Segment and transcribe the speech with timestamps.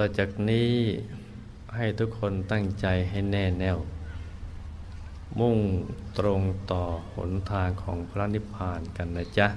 [0.00, 0.74] ต่อจากนี้
[1.76, 3.78] ให้ทุกคนตั้งใจให้แน่แน่ว
[5.38, 5.58] มุ่ง
[6.18, 6.40] ตรง
[6.70, 6.82] ต่อ
[7.14, 9.48] หนทางของพระนิพพานกันนะจ๊ะ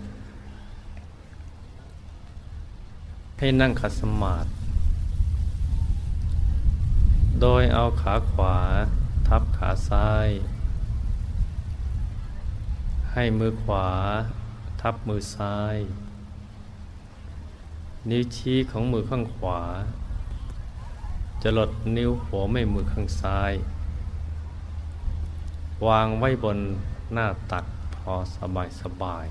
[3.39, 4.49] ให้นั่งขัดสมาธิ
[7.41, 8.57] โดยเอาขาขวา
[9.27, 10.29] ทับขาซ้าย
[13.13, 13.87] ให้มือขวา
[14.81, 15.77] ทับมือซ้าย
[18.09, 19.61] นิ้วชี้ของมือข้างขวา
[21.41, 23.53] จะลดนิ้วหัวแม่มือข้างซ้าย
[25.87, 26.57] วางไว้บน
[27.13, 29.25] หน้าตักพอสบายสบาย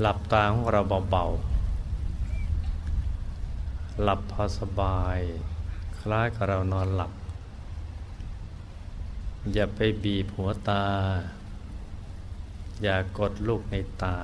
[0.00, 0.80] หลับตาของเรา
[1.10, 5.18] เบาๆ หลับพอสบาย
[5.98, 7.12] คล้ายกับเรานอนหลับ
[9.52, 10.84] อย่าไปบีบหัวตา
[12.82, 14.16] อย่ากดลูกในตา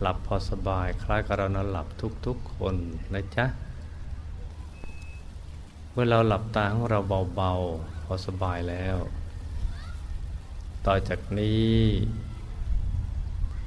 [0.00, 1.86] หลับพอสบายคล้ายกับเรานอนหลับ
[2.26, 2.74] ทุกๆคน
[3.14, 3.46] นะจ๊ะ
[5.92, 7.00] เมื่อเราหลับตาของเรา
[7.36, 8.96] เบาๆ พอสบายแล้ว
[10.86, 11.76] ต่อจากนี้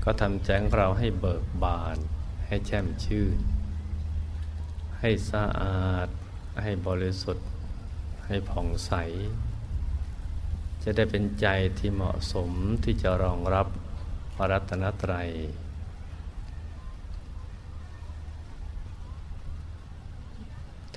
[0.03, 1.97] ก็ทำแจ้งเราให้เบิกบาน
[2.45, 3.37] ให้แช่มชื่น
[4.99, 6.07] ให้สะอาด
[6.63, 7.47] ให้บริสุทธิ์
[8.25, 8.91] ให้ผ่องใส
[10.83, 11.47] จะได้เป็นใจ
[11.79, 12.51] ที่เหมาะสม
[12.83, 13.67] ที่จะรองรับ
[14.35, 15.29] พระรัตนตรัย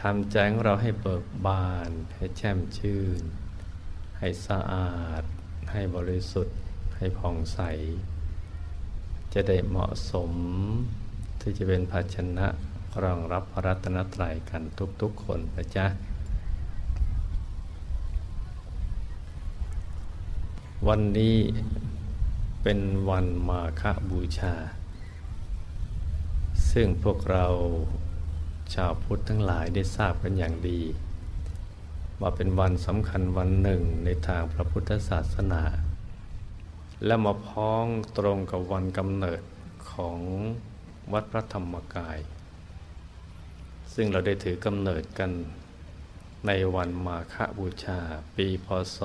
[0.06, 3.22] ทำใจของเราให้เบิกบาน ให้แช่มชื่น
[4.18, 5.22] ให้สะอาด
[5.72, 6.58] ให้บริสุทธิ์
[6.96, 7.58] ให้ผ่องใส
[9.32, 10.30] จะได้เหมาะสม
[11.40, 12.46] ที่จะเป็นภาชนะ
[13.02, 14.62] รองรับพระรัตนตรัยกัน
[15.02, 15.86] ทุกๆคนนะจ๊ะ
[20.88, 21.36] วันนี้
[22.62, 24.54] เป็นวันมาฆบูชา
[26.70, 27.46] ซึ่งพวกเรา
[28.74, 30.80] ชาวพุทธทั้งหลายได้ทราบกันอย่างดี
[32.20, 35.62] ว่าเป็นวันสำคัญวันหนึ่งในทางพระพุทธศาสนา
[37.06, 37.84] และมาพ้อง
[38.18, 39.42] ตรงกับวันกำเนิด
[39.92, 40.18] ของ
[41.12, 42.18] วัดพระธรรมกาย
[43.94, 45.30] ซึ่งเราได้ถือกำเนิดกัน
[46.46, 48.00] ในวันมาฆบูชา
[48.36, 48.98] ปีพศ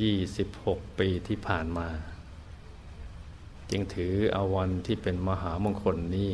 [0.00, 1.88] 26 ปีที่ผ่านมา
[3.70, 6.32] จึงถือเอาวันที่เป็นมหามงคลนี้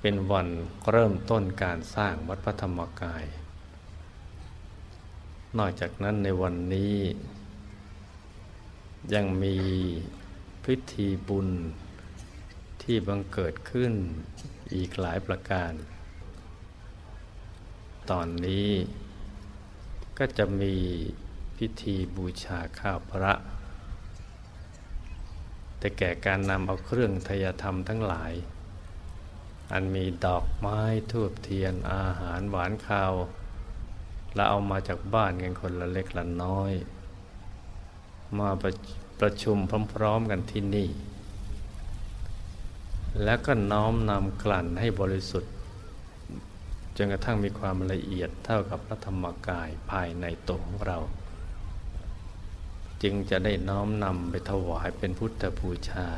[0.00, 0.48] เป็นวัน
[0.90, 3.24] เริ่มต้นการสร้างวัดพระธรรมกาย
[5.58, 6.96] นอกจากนั้นในวันนี้
[9.14, 9.56] ยังมี
[10.64, 11.48] พิธีบุญ
[12.82, 13.92] ที่บังเกิดขึ้น
[14.74, 15.72] อีกหลายประการ
[18.10, 18.68] ตอนนี้
[20.18, 20.74] ก็จะมี
[21.56, 23.32] พิธีบูชาข้าวพระ
[25.78, 28.32] แต่แก่การนำเอาเครื่องทยธรรมทั้งหลาย
[29.72, 30.80] อันมีดอกไม้
[31.10, 33.12] ทูบเทียนอาหารหวานข้าว
[34.34, 36.72] และเอามาจากบ้านกันคนละเล็กละน้อย
[38.38, 38.72] มาประ
[39.20, 39.56] ประชุม
[39.94, 40.88] พร้อมๆกันที่นี่
[43.24, 45.52] แล้วก็น้อมนำกลั่นให้บริสุทธิ์
[46.96, 50.98] จนกระทั่งมีความละเอียดเท่ากับพระธรรมกายภายในตัวของเรา
[53.02, 56.08] จึงจะได้น้อมนำไปถวายเป็นพุทธบูชา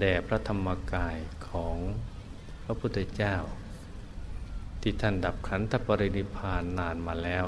[0.00, 1.16] แด่พระธรรมกาย
[1.48, 1.76] ของ
[2.64, 3.36] พระพุทธเจ้า
[4.80, 7.46] ที่ท่านดับขันธปรินิพานนานมาแล้ว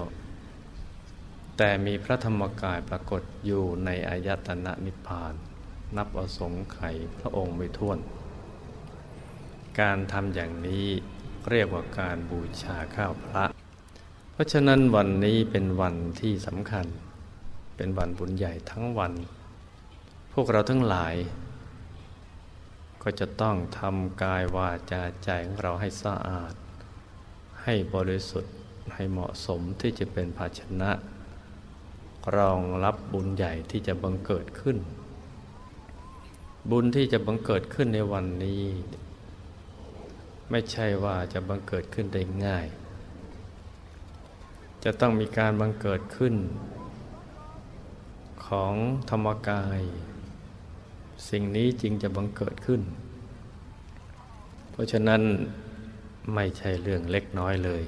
[1.56, 5.34] แต่มีพระธรรมกายปรากฏอยู่ในอายตนะนิพพาน
[5.96, 7.98] นับอสงไขยพระองค์ไม่ท้วน
[9.80, 10.86] การทำอย่างนี้
[11.50, 13.44] เรียกว่าการบูชาข้าวพระ
[14.32, 16.86] เพราะฉะนั้นวันนี้เป็นวันที่สำคัญ
[17.76, 19.12] เป็นวันบุญใหญ่ทั้งวัน
[20.32, 21.14] พวกเราทั้งหลาย
[23.02, 26.54] ก็จะต้องทำกายวาจาใจของเราให้สะอาด
[27.62, 28.54] ให้บริสุทธิ์
[28.94, 30.90] ให้เหมาะสมที่จะเป็นภาชนะ
[32.36, 34.76] รองรับบุญใหญ่ที่จะบังเกิดขึ้น
[36.70, 38.62] บุญที่จะบังเกิดขึ้นในวันนี้
[40.50, 42.66] ไม่ใช่ว่าจะบังเกิดขึ้นได้ง่าย
[44.84, 46.34] จะต้องมีการบังเกิดขึ้น
[48.48, 48.74] ของ
[49.10, 49.80] ธรรมกาย
[51.28, 52.82] สิ่งนี้จริงจะบังเกิดขึ้น
[54.70, 55.22] เพราะฉะนั้น
[56.34, 57.82] ไม่ใช่เรื่องเล็กน้อยเลย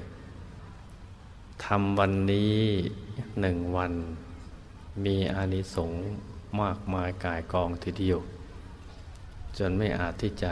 [1.65, 2.55] ทำวันนี้
[3.41, 3.93] หนึ่งวัน
[5.05, 6.01] มีอานิสงส์
[6.61, 8.19] มากมายกายกองทีเดียว
[9.57, 10.51] จนไม่อาจที่จะ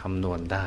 [0.00, 0.66] คำนวณได้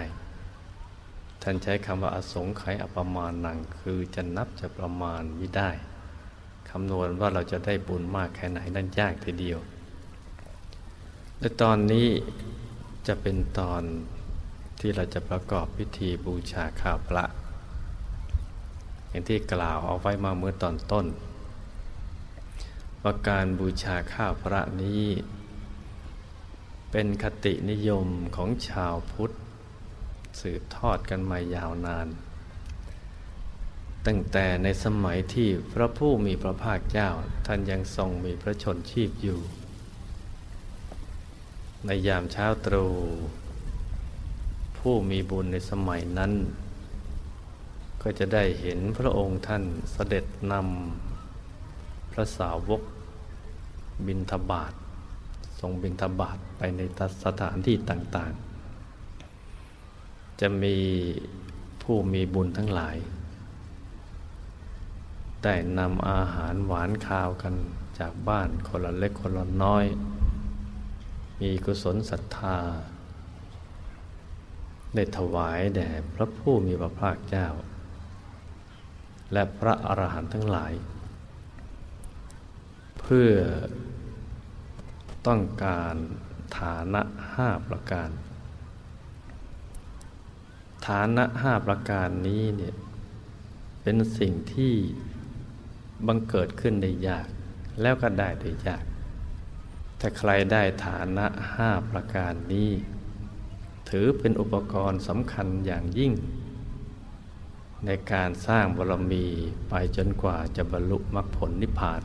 [1.42, 5.72] ท่านใช้คำว่าอสงไขยอประมาณนังคือจะนับจะประมาณไม่ได้
[6.76, 9.60] คำนวณว่าเราจะได้บุญมากแค่ไหนนั่นยากทีเดียว
[11.40, 12.08] และตอนนี้
[13.08, 13.82] จะเป็นตอน
[14.80, 17.26] ที่เราจะประกอบพิธีบูชาข้าวพระ
[19.10, 21.06] อย่างที่กล่าวเอาไว้มาเมื่อตอนต้น
[23.04, 25.04] ว่าการบูชาข้าวพระนี้
[26.92, 29.32] เป็นคตินิยมของชาวพุทธ
[30.40, 32.08] สืบทอดกันมายาวนาน
[34.08, 37.10] ตั้งแต่ในสมัยที่พระผู้มีพระภาคเจ้า
[37.46, 39.40] ท่านยังทรงมีพระชนชีพอยู่
[41.86, 42.92] ในยามเช้าตรู่
[44.78, 46.34] ผู้มีบุญในสมัยนั้น
[48.02, 52.82] ก็จะได้เห็นพระองค์ท่านเสด็จนำพระสาวก
[54.08, 54.74] บินทบาท
[55.60, 56.82] ทรงบินทบาทไปใน
[57.24, 60.76] สถานที่ต่างๆ จะมี
[61.84, 62.96] ผู้มีบุญทั้งหลาย
[65.44, 67.56] แต่นำอาหารหวานข้าวกัน
[68.00, 69.86] จากบ้านคนละเล็กคนละน้อย
[71.42, 72.58] มีกุศลศรัทธา
[74.96, 77.48] ได้ถวายแด่พระผู้มีพระภาคเจ้า
[79.34, 80.74] และพระอรหันต์ทั้งหลาย
[83.00, 83.32] เพื่อ
[85.28, 85.96] ต้องการ
[86.60, 87.02] ฐานะ
[87.34, 88.10] ห้าประการ
[90.88, 92.76] ฐานะห้าประการนี้เนี่ย
[93.82, 94.76] เป็นสิ่งที่
[96.08, 97.28] บังเกิดขึ้นได้ยาก
[97.82, 98.84] แล้วก็ได้ได้ยาก
[100.00, 102.72] ถ้าใครได้ฐานะห้าประการนี้
[103.90, 106.14] ถือเป็นอุปกรณ์สำคัญอย่างยิ่ง
[107.86, 109.26] ในการสร้างบารมี
[109.70, 112.02] ไปจนกว่าจะบรรลุมรรคผลนิพพาน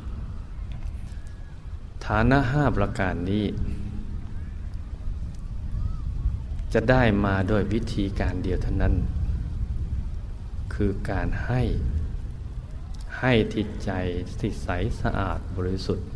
[2.06, 3.46] ฐานะห้าประการนี้
[6.72, 8.94] จะได้มาโดยวิธีการเดียวเท่านั้น
[10.74, 11.62] คือการให้
[13.20, 13.90] ให้ทิศใจ
[14.40, 14.68] ที่ใส
[15.00, 16.08] สะอาดบริสุทธิ์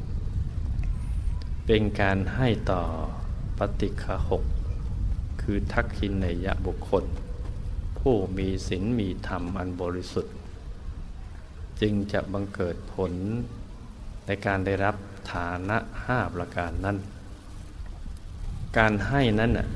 [1.66, 2.82] เป็นการให้ต่อ
[3.58, 4.42] ปฏิฆะหก
[5.42, 7.04] คือทักขินในยะบุคคล
[7.98, 10.34] ผู้มีศีลมีธรรมอันบริสุทธิ์
[11.80, 13.12] จึงจะบังเกิดผล
[14.26, 14.96] ในการได้รับ
[15.32, 16.96] ฐานะห้าประการนั้น
[18.78, 19.68] การให้นั้นน่ะ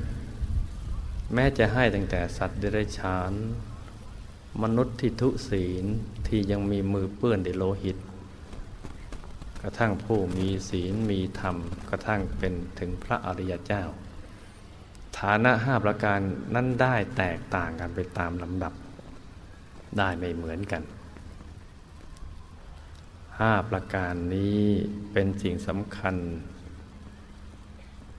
[1.33, 3.31] แม้จะให้ตั้งแต่สัตว์เดรัจฉาน
[4.63, 5.85] มนุษย์ที่ทุศีล
[6.27, 7.97] ที่ยังมีมือเปื้อนในโลหิต
[9.61, 11.55] กระทั่งผู้มีศีลมีธรรม
[11.89, 13.83] กระทั่งเป็นถึงพระอริยเจ้า
[15.17, 16.19] ฐานะห้าประการ
[16.55, 18.73] นั้นได้แตกต่างกันไปตามลำดับ
[19.97, 20.83] ได้ไม่เหมือนกัน
[23.39, 24.61] ห้าประการนี้
[25.11, 26.15] เป็นสิ่งสำคัญ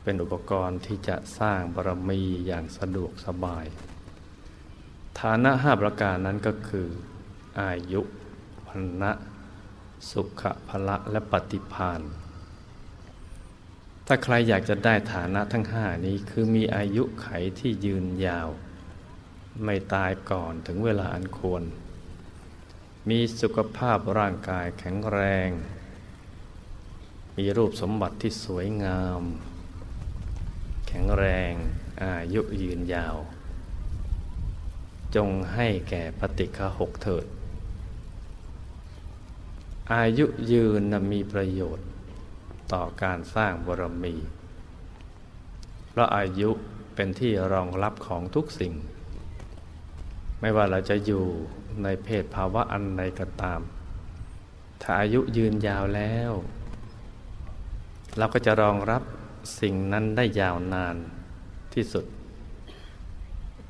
[0.03, 3.65] เป็นอุปกรณ์ที่จะสร้างบารมีอย่างสะดวกสบาย
[5.21, 6.89] ฐานะห้าประการนั้นก็คือ
[7.61, 8.01] อายุ
[8.67, 9.13] พันะ
[10.11, 12.01] สุขภละและปฏิพาน
[14.07, 17.29] ถ้าใครอยากจะได้ฐานะทั้งห้านี้คือมีอายุไข
[17.59, 18.49] ที่ยืนยาว
[19.65, 21.63] ไม่ตายก่อนถึงเวลาอันควร
[23.09, 25.51] มีสุขภาพร่างกายแข็งแรง
[27.37, 29.23] มีรูปสมบัติที่สวยงาม
[30.89, 31.53] แข็งแรง
[32.03, 33.17] อายุยืนยาว
[35.17, 37.27] จงให้แก่ปฏิฆาหกเถิด
[39.95, 40.83] อายุยืน
[41.13, 41.87] มีประโยชน์
[42.73, 44.15] ต่อการสร้างบารมี
[45.89, 46.51] เพราะอายุ
[46.95, 48.73] เป็นที่รองรับของทุกสิ่ง
[50.41, 51.25] ไม่ว่าเราจะอยู่
[51.83, 53.61] ในเพศภาวะอันใดก็ตาม
[54.83, 56.33] ถ้าอายุยืนยาวแล้ว
[58.17, 59.03] เราก็จะรองรับ
[59.61, 60.97] สิ่งนั้นได้ยาวนาน
[61.75, 62.05] ที่สุด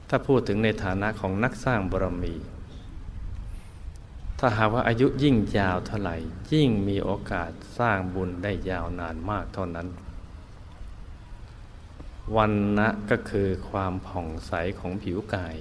[0.09, 2.35] ถ้าพูดถึงในฐานะของนักสร้างบารมี
[4.39, 6.17] ถ้าหากว่าอายุยิ่งยาวเท่าไหร่
[6.53, 9.89] ยิ่งมีโอกาสสร้างบุญได้ยาวนานมากเท่านั้น
[12.37, 15.57] วันนะก็คือความผ่องใสของผิวกาย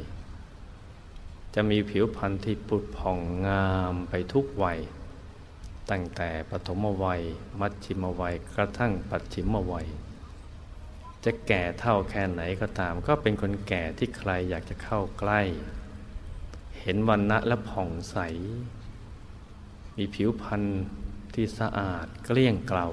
[1.54, 4.80] จะมีผิวพรรณที่ปุดผ่องงามไปทุกวัย
[5.92, 7.22] ตั้งแต่ปฐมวัย
[7.60, 9.88] มัชชิมวัย กระทั่งปัจฉิมวัย
[11.28, 15.42] จะแก่เท่าแค่ไหนก็ตาม ก็เป็นคนแก่ที่ใครอยากจะเข้าใกล้
[16.80, 18.18] เห็นวันณะและผ่องใส
[19.98, 20.64] มีผิวพรรณ
[21.34, 22.88] ที่สะอาดเกลี้ยงเกลา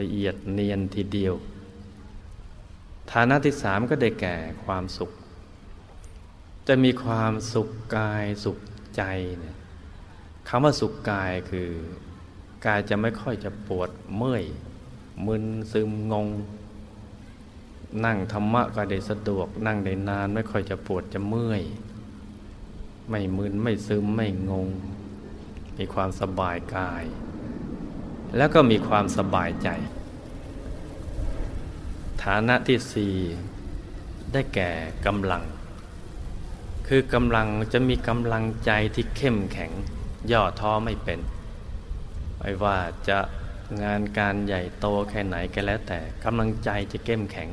[0.00, 1.34] ละเอียดเนียนทีเดียว
[3.12, 5.10] ฐานะที่สามก็ได้แก่ความสุข
[6.68, 8.58] จะมีความสุขกายสุข
[8.96, 9.02] ใจ
[9.38, 9.56] เนี่ย
[10.48, 11.70] คำว่าสุขกายคือ
[12.66, 14.44] กายจะไม่ค่อยจะปวดเมื่อย
[15.26, 16.28] มึนซึมงง
[18.04, 21.62] นั่งธรรมะก็ได้สะดวก นั่งได้นานไม่ค่อยจะปวดจะเมื่อย
[23.10, 24.68] ไม่มึนไม่ซึมไม่งง
[25.78, 27.04] มีความสบายกาย
[28.36, 29.68] แล้วก็มีความสบายใจ
[32.22, 33.14] ฐานะที่สี่
[34.32, 34.70] ได้แก่
[35.06, 35.42] กำลัง
[36.88, 39.72] คือกำลังจะมีกำลังใจที่เข้มแข็ง
[40.32, 41.20] ย่อท้อไม่เป็น
[42.38, 42.78] ไม่ว่า
[43.08, 43.18] จะ
[43.82, 47.50] งานการใหญ่โตแค่ไหนก็แล้วแต่กำลังใจจะเข้มแข็ง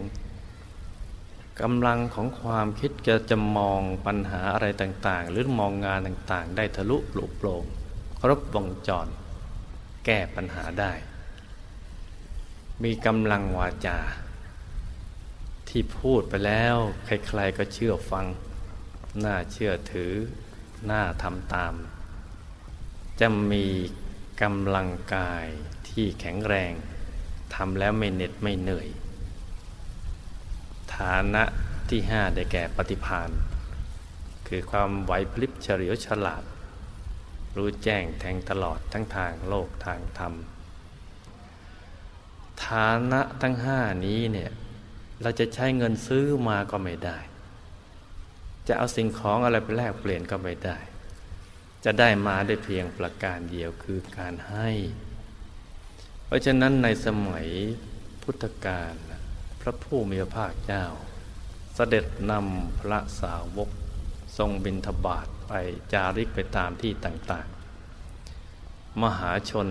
[1.62, 7.64] กำลังของความคิดจะจะมองปัญหาอะไรต่างๆ หรือมองงานต่างๆ ได้ทะลุปลุกโปร่ง
[8.20, 9.08] ครบวงจร
[10.06, 10.94] แก้ปัญหาได้
[12.84, 14.00] มีกำลังวาจา
[15.70, 18.26] ที่พูดไปแล้ว ใครๆก็เชื่อฟัง
[19.24, 20.14] น่าเชื่อถือ
[20.90, 21.74] น่าทำตาม
[23.20, 23.66] จะมี
[24.42, 25.48] กำลังกาย
[25.90, 26.74] ที่แข็งแรง
[27.56, 28.90] ทำแล้วไม่เหน็ดไม่เหนื่อย
[30.96, 31.44] ฐานะ
[31.90, 33.30] ที่ห้าได้แก่ปฏิพาน
[34.48, 36.44] คือความไหวพลิบเฉลียวฉลาด
[37.58, 40.34] รู้แจ้งแทงตลอดทั้งทางโลกทางธรรม
[42.66, 44.52] ฐานะทั้งห้านี้เนี่ย
[45.22, 47.18] เราจะใช้เงินซื้อมาก็ไม่ได้
[48.68, 50.78] จะเอาสิ่งของอะไรไปแลกเปลี่ยนก็ไม่ได้
[51.84, 54.70] จะได้มาได้เพียงประการเดียวคือการให้
[56.26, 57.48] เพราะฉะนั้นในสมัย
[58.24, 58.94] พุทธกาล
[59.62, 60.86] พระผู้มีพระภาคเจ้า
[61.76, 63.70] เสด็จนำพระสาวก
[64.38, 65.54] ทรงบินทบาทไป
[65.94, 69.68] จาริกไปตามที่ต่างๆ มหาชน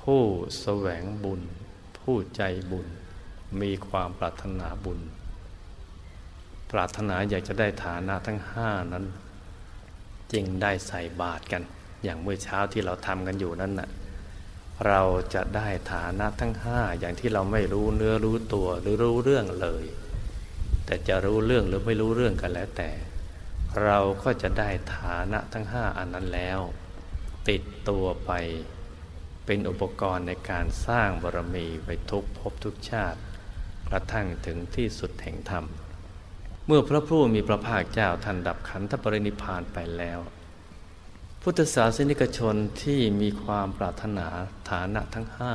[0.00, 0.22] ผู้
[0.60, 1.42] แสวงบุญ
[2.00, 2.86] ผู้ใจบุญ
[3.60, 5.00] มีความปรารถนาบุญ
[6.70, 9.04] ปรารถนาอยากจะได้ฐานะทั้งห้านั้น
[10.32, 11.62] จึงได้ใส่บาตรกัน
[12.04, 13.90] อย่างเมื่อเช้าที่เราทำกันอยู่นั่นน่ะ
[14.86, 15.02] เรา
[15.34, 19.84] จะได้ฐานะทั้งห้าอย่างที่เราไม่รู้เนื้อรู้ตัวหรือรู้เรื่องเลย
[20.86, 22.90] แต่จะรู้เรื่องหรือไม่รู้เรื่องกันแล้วแต่
[23.84, 26.60] เราก็จะได้ฐานะทั้งห้าอันนั้นแล้ว
[27.48, 28.32] ติดตัวไป
[29.46, 33.20] เป็นอุปกรณ์ในการสร้างบารมีไปทุกภพทุกชาติ
[33.88, 35.64] กระทั่งถึงที่สุดแห่งธรรม
[36.66, 40.20] เมื่อพระผู้มีพระภาคเจ้าท่านดับขันธปรินิพานไปแล้ว
[41.42, 44.26] พุทธศาสนิกชนที่มีความปรารถนา
[44.70, 45.54] ฐานะทั้งห้า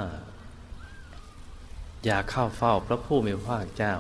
[2.06, 3.96] อยากเข้าเฝ้าพระผู้มีพระภาคเจ้า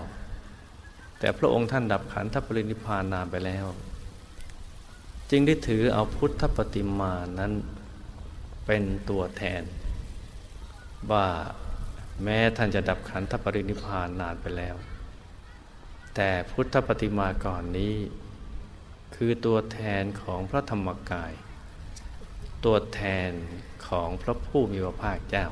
[1.19, 3.65] แต่พระองค์ท่านดับขันธปรินิพานนานไปแล้ว
[5.29, 7.53] จึงได้ถือเอาพุทธปฏิมานั้น
[8.65, 9.63] เป็นตัวแทน
[11.11, 11.27] ว่า
[12.23, 14.75] แม้ท่านจะดับขันธปรินิพานนานไปแล้ว
[16.19, 17.95] แต่พุทธปฏิมาก่อนนี้
[19.15, 21.33] คือตัวแทนของพระธรรมกาย
[22.65, 23.31] ตัวแทน
[23.87, 25.47] ของพระผู้มีพระภาคเจ้า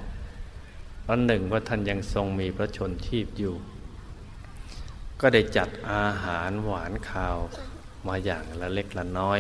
[1.08, 3.56] วันหนึ่งว่าท่านยังทรงมีพระชนชีพอยู่
[5.22, 7.38] ก็ได้จัดอาหารหวานข้าว
[8.08, 9.40] มาอย่างละเล็กละน้อย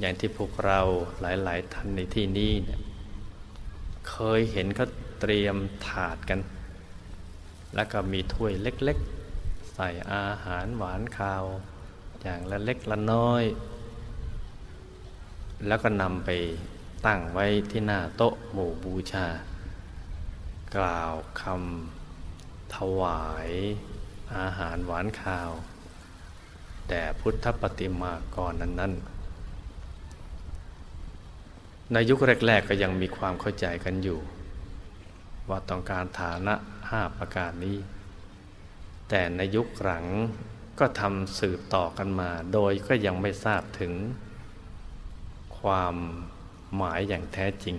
[0.00, 0.80] อย่างที่พวกเรา
[1.20, 2.80] หลาย ๆ ท่านในที่นี้เนี่ย
[4.08, 4.86] เคยเห็นเขา
[5.20, 6.40] เตรียมถาดกัน
[7.74, 8.98] แล้วก็มีถ้วยเล็ก
[9.74, 11.44] ใส่อาหารหวานข้าว
[12.22, 13.44] อย่างละเล็กละน้อย
[15.66, 16.30] แล้วก็นำไป
[17.06, 19.26] ตั้งไว้ที่หน้าโต๊ะหมู่บูชา
[20.76, 21.12] กล่าว
[21.42, 23.50] คำถวาย
[24.36, 25.50] อาหารหวานข้าว
[26.88, 28.92] แด่พุทธปฏิมากรนั้นนั้น
[31.92, 34.18] ในยุคแรก ๆ ก็ยังมีความเข้าใจกันอยู่
[35.48, 36.54] ว่าต้องการฐานะ
[36.90, 37.76] ห้าประการนี้
[39.14, 40.06] แต่ในยุคหลัง
[40.80, 43.92] ก็ทำสืบต่อกันมา โดยก็ยังไม่ทราบถึง
[45.60, 45.96] ความ
[46.76, 47.76] หมายอย่างแท้จริง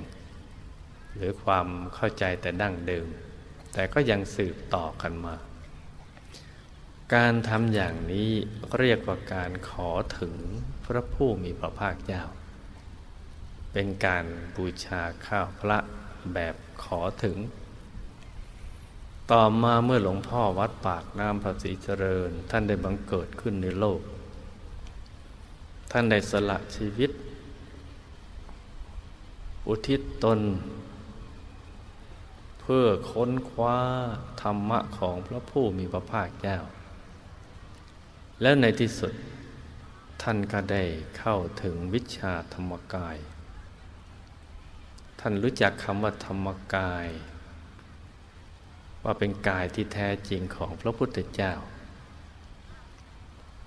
[1.16, 3.08] หรือความเข้าใจแต่ดั้งเดิม
[3.74, 5.36] แต่ก็ยังสืบต่อกันมา
[7.16, 8.30] การทำอย่างนี้
[8.78, 10.36] เรียกว่าการขอถึง
[10.86, 12.24] พระผู้มีพระภาคเจ้า
[13.74, 14.26] เป็นการ
[14.56, 15.78] บูชาข้าวพระ
[16.34, 17.38] แบบขอถึง
[19.38, 24.02] ต่อมาเมื่อหลวงพ่อวัดปากน้ำพระศรีเจริญ ท่านได้บังเกิดขึ้นในโลก
[25.92, 27.12] ท่านได้สละชีวิต
[29.68, 30.40] อุทิศตน
[32.62, 33.78] เพื่อค้นคว้า
[34.42, 36.58] ธรรมะของพระผู้มีพระภาคเจ้า
[38.42, 39.14] แล้วในที่สุด
[40.22, 40.84] ท่านก็ได้
[41.18, 43.18] เข้าถึงวิชาธรรมกาย
[45.20, 47.08] ท่านรู้จักคำว่าธรรมกาย
[49.04, 51.54] ว่าเป็นกายที่แท้จริงของพระพุทธเจ้า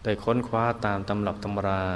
[0.03, 1.87] ได้ค้นคว้าตามตำรับตำรา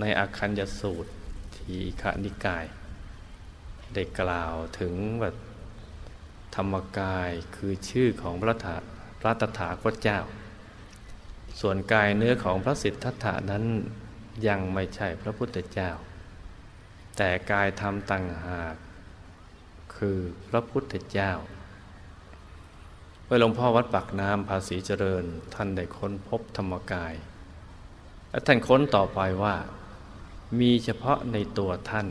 [0.00, 1.10] ในอาคัญยสูตร
[1.56, 2.64] ทีฆนิกาย
[3.94, 5.30] ได้กล่าวถึงว่า
[6.54, 8.76] ธรรมกายคือชื่อของพระถา
[9.20, 10.20] พระตถาคตเจ้า
[11.60, 13.64] ส่วนกายเนื้อของพระสิทธัตถานั้น
[14.46, 15.90] ยังไม่ใช่พระพุทธเจ้า
[17.16, 18.74] แต่กายธรรมต่างหาก
[19.96, 20.18] คือ
[20.48, 21.32] พระพุทธเจ้า
[23.30, 27.14] เมื่อหลวงพ่อวัดปากน้ำภาษีเจริญ ท่านได้ค้นพบธรรมกาย
[28.30, 29.54] และท่านค้นต่อไปว่า
[30.60, 32.08] มีเฉพาะในตัวท่าน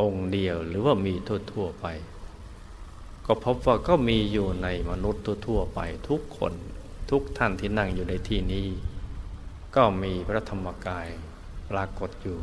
[0.00, 1.14] องค์เดียวหรือว่ามี
[1.52, 1.86] ทั่วๆไป
[3.26, 6.52] ก็พบว่าก็มีอยู่ในมนุษย์ทั่วๆไปทุกคน
[7.10, 8.68] ทุกท่านที่นั่งอยู่ในที่นี้
[9.76, 11.08] ก็มีพระธรรมกาย
[11.70, 12.38] ปรากฏอยู่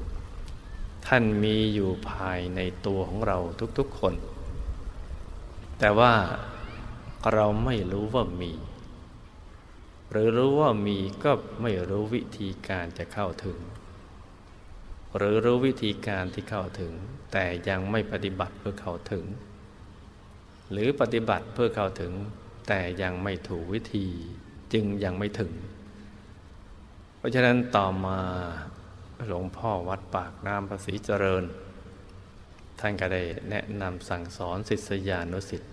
[1.08, 3.38] ท่านมีอยู่ภายในตัวของเรา
[3.78, 4.14] ทุกๆคน
[5.80, 6.14] แต่ว่า
[7.34, 8.54] เราไม่รู้ว่ามี
[10.12, 13.58] หรือรู้ว่ามีก็ไม่รู้วิธีการจะเข้าถึง
[15.18, 16.94] หรือรู้วิธีการที่เข้าถึง
[17.32, 19.26] แต่ยังไม่ปฏิบัติเพื่อเข้าถึง
[20.72, 22.14] หรือปฏิบัติเพื่อเข้าถึง
[22.68, 24.08] แต่ยังไม่ถูกวิธี
[24.74, 25.52] จึงยังไม่ถึง
[27.18, 28.20] เพราะฉะนั้นต่อมา
[29.28, 31.44] หลวงพ่อวัดปากน้ำภาษีเจริญ
[32.80, 35.72] ท่านก็ได้แนะนำสั่งสอนศิษยานุสิทธิ์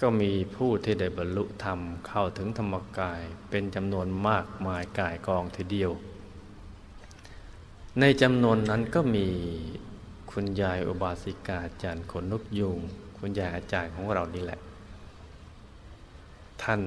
[0.00, 5.92] ก็มีผู้ที่ได้บรรลุธรรมเข้าถึงธรรมกายเป็นจำนวนมากมายกายกองทีเดียว
[8.00, 9.28] ในจำนวนนั้นก็มี
[10.32, 12.78] คุณยายอุบาสิกาจันขนนกยุง
[13.18, 14.60] คุณยายอาจารย์ของเรานี่แหละ
[16.62, 16.80] ท่าน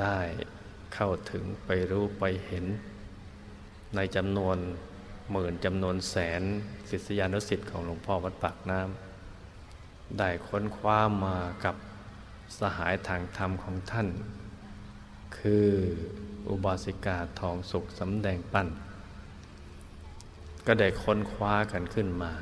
[0.00, 0.20] ได้
[0.94, 2.66] เข้าถึงไปรู้ไปเห็น
[3.96, 4.56] ในจำนวน
[5.32, 6.42] หมื่นจำนวนแสน
[6.90, 11.76] ศิษยานุสิ์ของหลวงพ่อวัดปากน้ำได้ค้นคว้ามากับ
[12.58, 14.08] สหายทางธรรมของท่าน
[15.38, 15.68] คือ
[16.48, 18.68] อุบาสิกาทองสุขสำแดงปั้น
[20.66, 22.32] ก็ได้ค้นคว้ากันขึ้นมา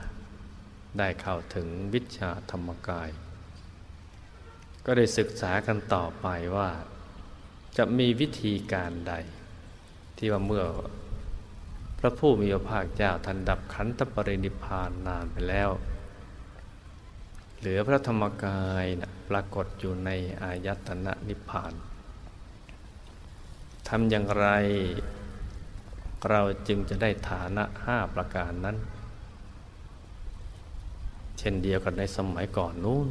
[0.99, 3.11] ได้เข้าถึงวิชาธรรมกาย
[4.87, 6.71] ก็ได้ศึกษากันต่อไปว่า
[7.77, 9.15] จะมีวิธีการใด
[10.17, 10.65] ที่ว่าเมื่อ
[11.99, 15.71] พระผู้มีพระภาคเจ้าทันดับขันธปรินิพานนานไปแล้ว
[17.67, 20.11] หลือพระธรรมกายนะปรากฏอยู่ใน
[20.43, 21.73] อายตนะนิพพาน
[23.89, 24.47] ทำอย่างไร
[26.29, 28.77] เราจึงจะได้ฐานะห้าประการนั้น
[31.39, 33.09] เช่นเดียวกันในสมัยก่อนนู้น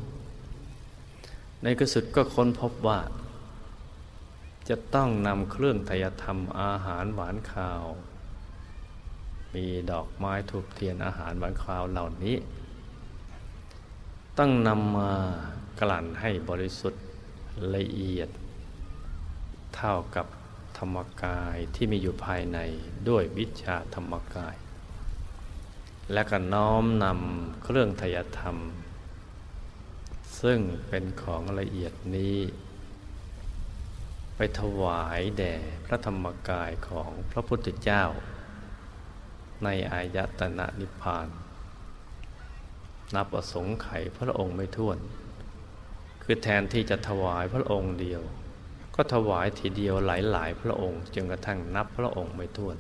[1.64, 3.00] ในกสุดก็ค้นพบว่า
[4.70, 7.84] จะต้องนำเครื่องทยธรรมอาหารหวานข้าว
[9.54, 12.38] มีดอกไม้ถูกเทียนอาหารหวานข้าวเหล่านี้
[14.40, 15.14] ต้องนำมา
[15.82, 17.04] กลั่นให้บริสุทธิ์
[17.76, 18.30] ละเอียด
[19.76, 20.28] เท่ากับ
[20.78, 22.60] ธรรมกายที่มีอยู่ภายใน
[23.10, 24.56] ด้วยวิชาธรรมกาย
[26.14, 28.58] และก็น้อมนำเครื่องทยธรรม
[30.42, 32.38] ซึ่งเป็นของละเอียดนี้
[34.36, 38.04] ไปถวายแด่พระธรรมกายของพระพุทธเจ้า
[39.64, 41.30] ในอายตนะนิพพาน
[43.16, 44.98] นับประสงค์ไขพระองค์ไม่ท้วน
[46.24, 48.22] คือแทนที่จะถวายพระองค์เดียว
[48.96, 52.78] ก็ถวายทีเดียวหลายๆพระองค์จนกระทั่งนับพระองค์ไม่ท้วน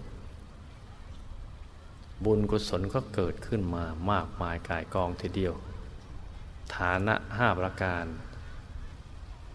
[2.24, 5.54] บุญกุศลก็เกิดขึ้นมามากมายกายกองทีเดียว
[6.76, 8.06] ฐานะห้าประการ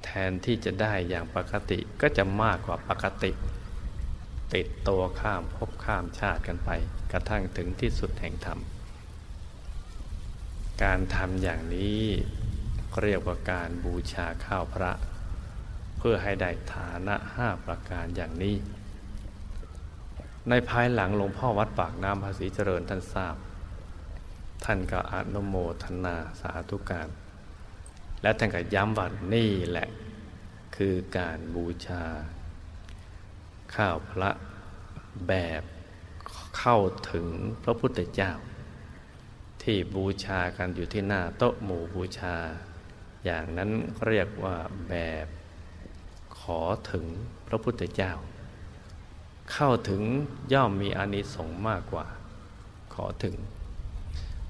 [0.04, 3.32] แทนที่จะได้อย่างปกติก็จะมากกว่าปกติ
[4.54, 6.70] ติดตัวข้ามภพข้ามชาติกันไป
[7.12, 8.58] กระทั่งถึงที่สุดแห่งธรรม
[10.82, 12.02] การทำอย่างนี้
[13.02, 14.92] เรียกว่าการบูชาข้าวพระ
[15.98, 18.56] เพื่อให้ได้ฐานะห้าประการอย่างนี้
[20.48, 23.36] ในภายหลังหลวงพ่อวัดปากน้ำภาษีเจริญท่านทราบ
[24.64, 27.08] ท่านก็อนุโมทนาสาธุการ
[28.22, 29.88] และท่านก็ย้ำว่านี่แหละ
[30.76, 32.04] คือการบูชา
[33.74, 34.30] ข้าวพระ
[35.28, 35.62] แบบ
[36.58, 36.78] เข้า
[37.10, 37.26] ถึง
[37.62, 38.32] พระพุทธเจ้า
[39.72, 42.36] ที่บูชากันอยู่ที่หน้าโต๊ะหมู่บูชา
[43.24, 43.70] อย่างนั้น
[44.06, 44.56] เรียกว่า
[44.88, 45.26] แบบ
[46.38, 46.60] ขอ
[46.92, 47.06] ถึง
[47.48, 48.12] พระพุทธเจ้า
[49.52, 50.02] เข้าถึง
[50.52, 52.06] ย่อมมีอานิสงส์มากกว่า
[52.94, 53.36] ขอถึง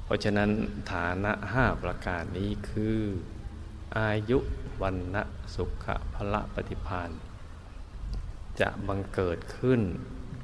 [0.05, 0.51] เพราะฉะนั้น
[0.93, 2.99] ฐานะห้าประการนี้คือ
[3.99, 4.39] อายุ
[4.83, 5.23] วันนะ
[5.55, 7.11] สุขะพละปฏิพาน
[8.61, 9.81] จะบังเกิดขึ้น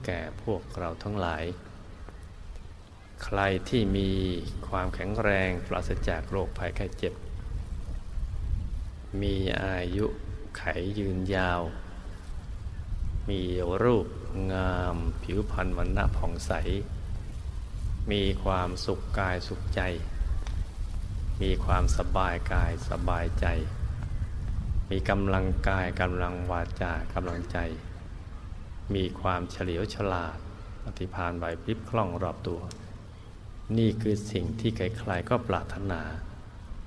[0.07, 1.45] แก่พวกเราทั้งหลาย
[3.25, 4.11] ใครที่มี
[4.69, 7.15] ความแข็งแรงปราศจากโรคภัยไข้เจ็บ
[9.21, 10.07] มีอายุ
[10.57, 10.63] ไข
[10.99, 11.61] ยืนยาว
[13.31, 13.43] มี
[13.83, 14.07] รูป
[14.53, 16.53] งามผิวพรรณวันณะผ่องใส
[18.13, 19.81] มีความสุขกายสุขใจ
[21.43, 23.47] มีความสบายกายสบายใจ
[24.91, 27.59] มีกำลังกายกำลังวาจากำลังใจ
[28.95, 30.37] มีความเฉลียวฉลาด
[30.83, 32.61] ปฏิพานไหวพริบคล่องรอบตัว
[33.79, 36.03] นี่คือสิ่งที่ใครๆก็ปรารถนา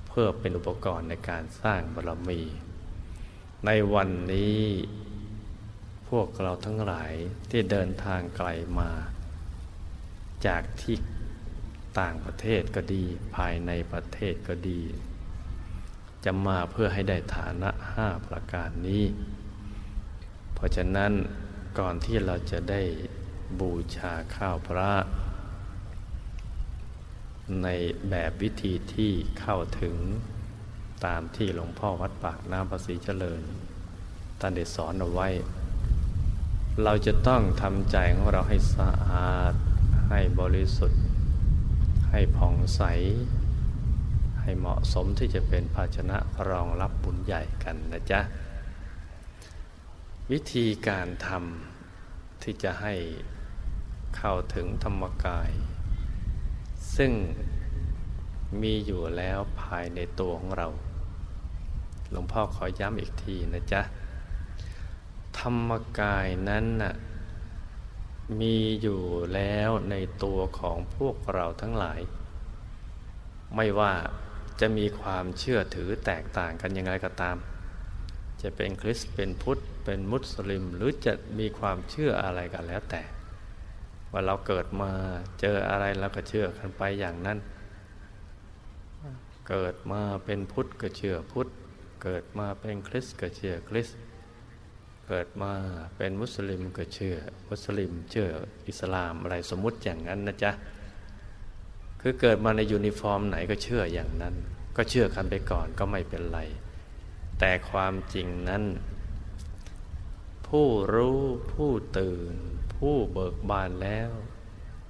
[0.08, 2.40] เพื่อเป็นอุปกรณ์ในการสร้างบารมี
[3.66, 4.62] ในวันนี้
[6.08, 7.12] พวกเราทั้งหลาย
[7.50, 8.90] ที่เดินทางไกลมา
[10.46, 10.96] จากที่
[12.00, 13.04] ต่างประเทศก็ดี
[13.36, 14.80] ภายในประเทศก็ดี
[16.24, 19.04] จะมาเพื่อให้ได้ฐานะห้าประการนี้
[20.54, 21.12] เพราะฉะนั้น
[21.78, 22.82] ก่อนที่เราจะได้
[23.60, 24.92] บูชาข้าวพระ
[27.62, 27.68] ใน
[28.10, 29.96] แบบวิธีที่เข้าถึง
[31.06, 33.42] ตามที่หลวงพ่อวัดปากน้ำประสีเจริญ
[34.40, 35.28] ท่านได้สอนเอาไว้
[36.84, 39.54] เราจะต้องทำใจของเราให้สะอาด
[40.10, 41.02] ให้บริสุทธิ์
[42.10, 42.82] ให้ผ่องใส
[44.40, 46.16] ให้เหมาะสมที่จะเป็นภาชนะ
[46.48, 48.20] รองรับบุญใหญ่กันนะจ๊ะ
[50.30, 52.94] วิธีการทำที่จะให้
[54.16, 55.50] เข้าถึงธรรมกาย
[56.98, 57.12] ซึ่ง
[58.62, 60.68] มีอยู่แล้วภายในตัวของเรา
[62.10, 63.82] หลวงพ่อขอย้ำอีกทีนะจ๊ะ
[65.38, 66.94] ธรรมกายนั้นน่ะ
[68.40, 69.02] มีอยู่
[69.34, 72.00] แล้วในตัวของพวกเราทั้งหลาย
[73.56, 73.92] ไม่ว่า
[74.60, 77.36] จะมีความเชื่อถือแตกต่างกันยังไงก็ตาม
[78.42, 83.02] จะเป็นคริสต์เป็นพุทธ เป็นมุสลิม หรือจะมีความเชื่ออะไรกันแล้วแต่
[84.12, 84.90] ว่าเราเกิดมา
[85.40, 87.38] เจออะไรเราก็เชื่อกันไปอย่างนั้น
[89.48, 91.48] เกิดมาเป็นพุทธก็เชื่อพุทธ
[92.02, 93.88] เกิดมาเป็นคริสต์ก็เชื่อคริสต์
[95.08, 95.52] เกิดมา
[95.96, 97.16] เป็นมุสลิมก็เชื่อ
[97.48, 98.28] มุสลิมเชื่อ
[98.68, 100.52] อิสลามอะไรสมมุติอย่างนั้นนะจ๊ะ
[102.00, 104.34] คือเกิดมาในยูนิฟอร์มไหนก็เชื่ออย่างนั้น
[104.76, 106.40] ก็เชื่อกันไปก่อนก็ไม่เป็นไร
[107.38, 108.64] แต่ความจริงนั้น
[110.48, 111.20] ผู้รู้
[111.52, 112.36] ผู้ตื่น
[112.78, 114.10] ผู้เบิกบานแล้ว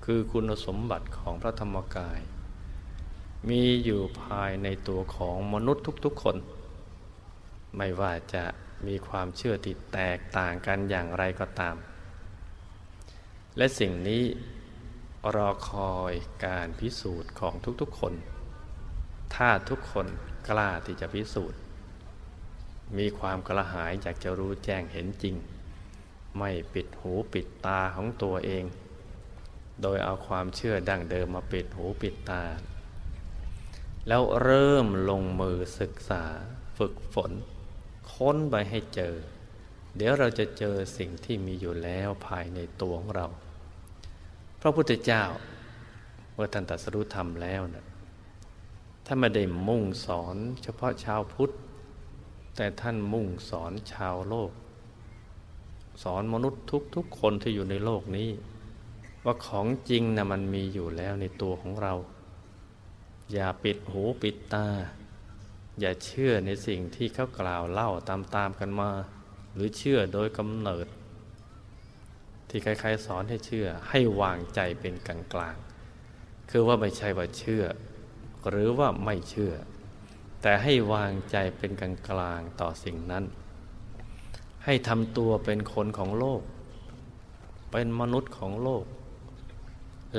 [0.05, 2.20] คือคุณสมบัติของพระธรรมกาย
[3.48, 6.37] มีอยู่ภายในตัวของมนุษย์ทุกๆคน
[7.77, 8.44] ไม่ว่าจะ
[8.87, 11.77] มีความเชื่อที่แตกต่างกันอย่างไรก็ตาม
[13.57, 14.24] และสิ่งนี้
[15.35, 16.12] รอคอย
[16.46, 18.14] การพิสูจน์ของทุกๆคน
[19.35, 20.07] ถ้าทุกคน
[20.48, 21.61] กล้าที่จะพิสูจน์
[22.98, 25.35] มีความกระหายอยากจะรู้แจ้งเห็นจริง
[26.38, 28.64] ไม่ปิดหูปิดตาของตัวเอง
[29.83, 32.42] โดยเอาความเชื่อดั้งเดิมมาปิดหูปิดตา
[34.09, 36.24] แล้วเริ่มลงมือศึกษา
[36.79, 37.33] ฝึกฝน
[38.12, 39.14] ค้นไปให้เจอ
[39.96, 43.27] เดี๋ยวเราจะเจอสิ่งที่มีอยู่แล้วภายในตัวของเรา
[44.61, 45.24] พระพุทธเจ้า
[46.33, 47.87] เมื่อท่านตรัสรู้ธรรมแล้วนะ
[49.07, 51.51] ท่านไม่ได้มุ่งสอนเฉพาะชาวพุทธ
[52.57, 54.51] แต่ท่านมุ่งสอนชาวโลก
[56.02, 56.62] สอนมนุษย์
[56.94, 58.30] ทุกๆคนที่อยู่ในโลกนี้
[59.24, 61.94] ว่าของจริงนะมันมีอยู่แล้วในตัวของเรา
[63.32, 64.66] อย่าปิดหูปิดตา
[65.80, 68.90] อย่าเชื่อในสิ่งที่เขากล่าวเล่าตามๆกันมา
[69.54, 70.87] หรือเชื่อโดยกำเนิด
[72.48, 75.56] ที่ใครๆสอนให้เชื่อให้วางใจเป็นกลางกลาง
[76.50, 77.64] คือว่าไม่ใช่ว่าเชื่อ
[78.48, 79.54] หรือว่าไม่เชื่อ
[80.42, 83.24] แต่ให้วางใจเป็นกลางกลางต่อสิ่งนั้น
[84.70, 86.42] ให้ทำตัวเป็นคนของโลก
[87.70, 88.85] เป็นมนุษย์ของโลก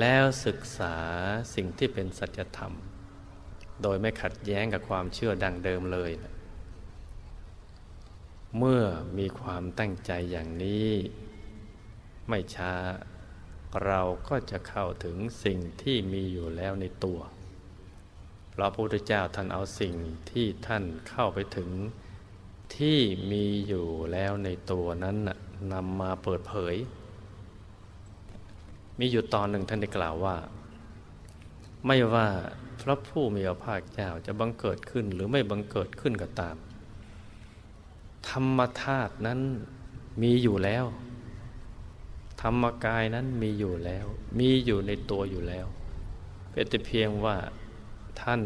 [0.00, 0.96] แล้วศึกษา
[1.54, 2.72] สิ่งที่เป็นสัจธรรม
[3.82, 6.10] โดยไม่ขัดแย้งกับความเชื่อดังเดิมเลย
[8.58, 8.82] เมื่อ
[9.18, 10.90] มีความตั้งใจอย่างนี้
[12.28, 12.74] ไม่ช้า
[13.84, 17.20] เราก็จะเข้าถึงสิ่งที่มีอยู่แล้วในตัว
[18.50, 19.94] เพราะพระพุทธเจ้าท่านเอาสิ่ง
[20.30, 21.70] ที่ท่านเข้าไปถึง
[22.76, 22.98] ที่
[23.30, 25.16] มีอยู่แล้วในตัวนั้น
[25.72, 26.76] นำมาเปิดเผย
[28.98, 30.36] มีอยู่ตอนหนึ่งท่านได้กล่าวว่า
[31.86, 32.28] ไม่ว่า
[32.80, 36.56] พระผู้มีพระภาคเจ้าจะบังเกิดขึ้นหรือไม่บังเกิดขึ้นก็ตาม
[38.28, 39.40] ธรรมธาตุนั้น
[40.22, 40.84] มีอยู่แล้ว
[42.42, 44.06] ธรรมกายนั้นมีอยู่แล้ว
[44.38, 45.66] มีอยู่ในตัวอยู่แล้ว
[46.52, 47.36] เป็นแต่เพียงว่า
[48.20, 48.40] ท่าน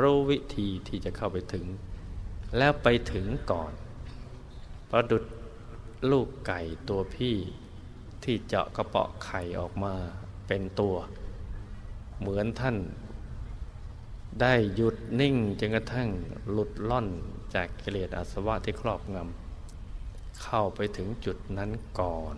[0.00, 1.64] รู้วิธีที่จะเข้าไปถึง
[2.56, 3.72] แล้วไปถึงก่อน
[4.90, 5.24] ประดุด
[6.10, 7.36] ลูกไก่ตัวพี่
[8.24, 9.94] ที่เจาะกระเปาะไข่ออกมา
[10.46, 10.96] เป็นตัว
[12.18, 12.76] เหมือนท่าน
[14.40, 16.08] ได้หยุดนิ่งจนกระทั่ง
[16.50, 17.08] หลุดล่อน
[17.54, 22.36] จากกิเลสอาสวะที่ครอบงำเข้าไปถึงจุดนั้นก่อน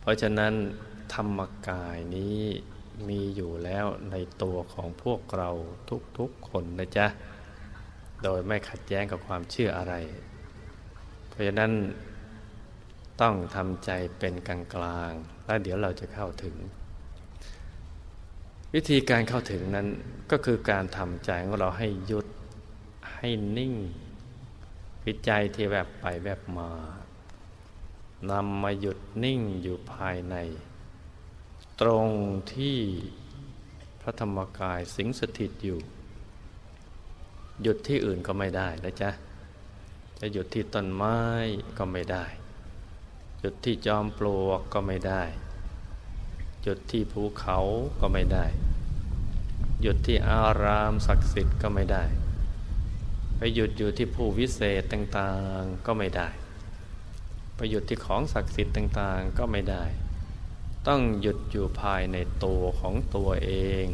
[0.00, 0.54] เพราะฉะนั้น
[1.14, 2.40] ธรรมกายนี้
[3.08, 5.50] มีอยู่แล้วในตัวของพวกเรา
[6.18, 7.06] ทุกๆคนนะจ๊ะ
[8.24, 9.94] โดยไม่ขัดแย้งกับความเชื่ออะไร
[11.28, 11.72] เพราะฉะนั้น
[13.20, 16.56] ต้องทำใจเป็นกลางๆแล้วเดี๋ยวเราจะเข้าถึง
[18.74, 19.88] วิธีการเข้าถึงนั้น
[20.30, 22.26] ก็คือการทำใจของเราให้หยุด
[23.14, 23.28] ให้
[23.58, 23.74] นิ่ง
[25.06, 26.70] วิจัยที่แบบไปแบบมา
[28.30, 30.36] นำมาหยุดนิ่งอยู่ภายใน
[31.80, 32.08] ตรง
[32.54, 32.78] ที่
[34.00, 35.78] พระธรรมกายสิงสถิตอยู่
[37.62, 39.10] หยุดที่อื่นก็ไม่ได้นะจ๊ะ
[40.20, 41.18] จะหยุดที่ต้นไม้
[41.78, 42.24] ก็ไม่ได้
[43.40, 45.22] หยุดที่จอมปลวกก็ไม่ได้
[46.62, 47.58] หยุดที่ภูเขา
[48.00, 48.46] ก็ไม่ได้
[49.82, 52.04] หยุดที่อารามศักดิ์สิทธิ์ก็ไม่ได้
[53.36, 56.28] ไปหยุดอยู่ที่ผู้วิเศษต่างๆก็ไม่ได้
[57.56, 59.84] ไปหยุดที่ของศักดิ์สิทธิ์ต่างๆก็ไม่ได้
[60.88, 63.84] ต้องหยุดอยู่ภายในตัวของตัวเอง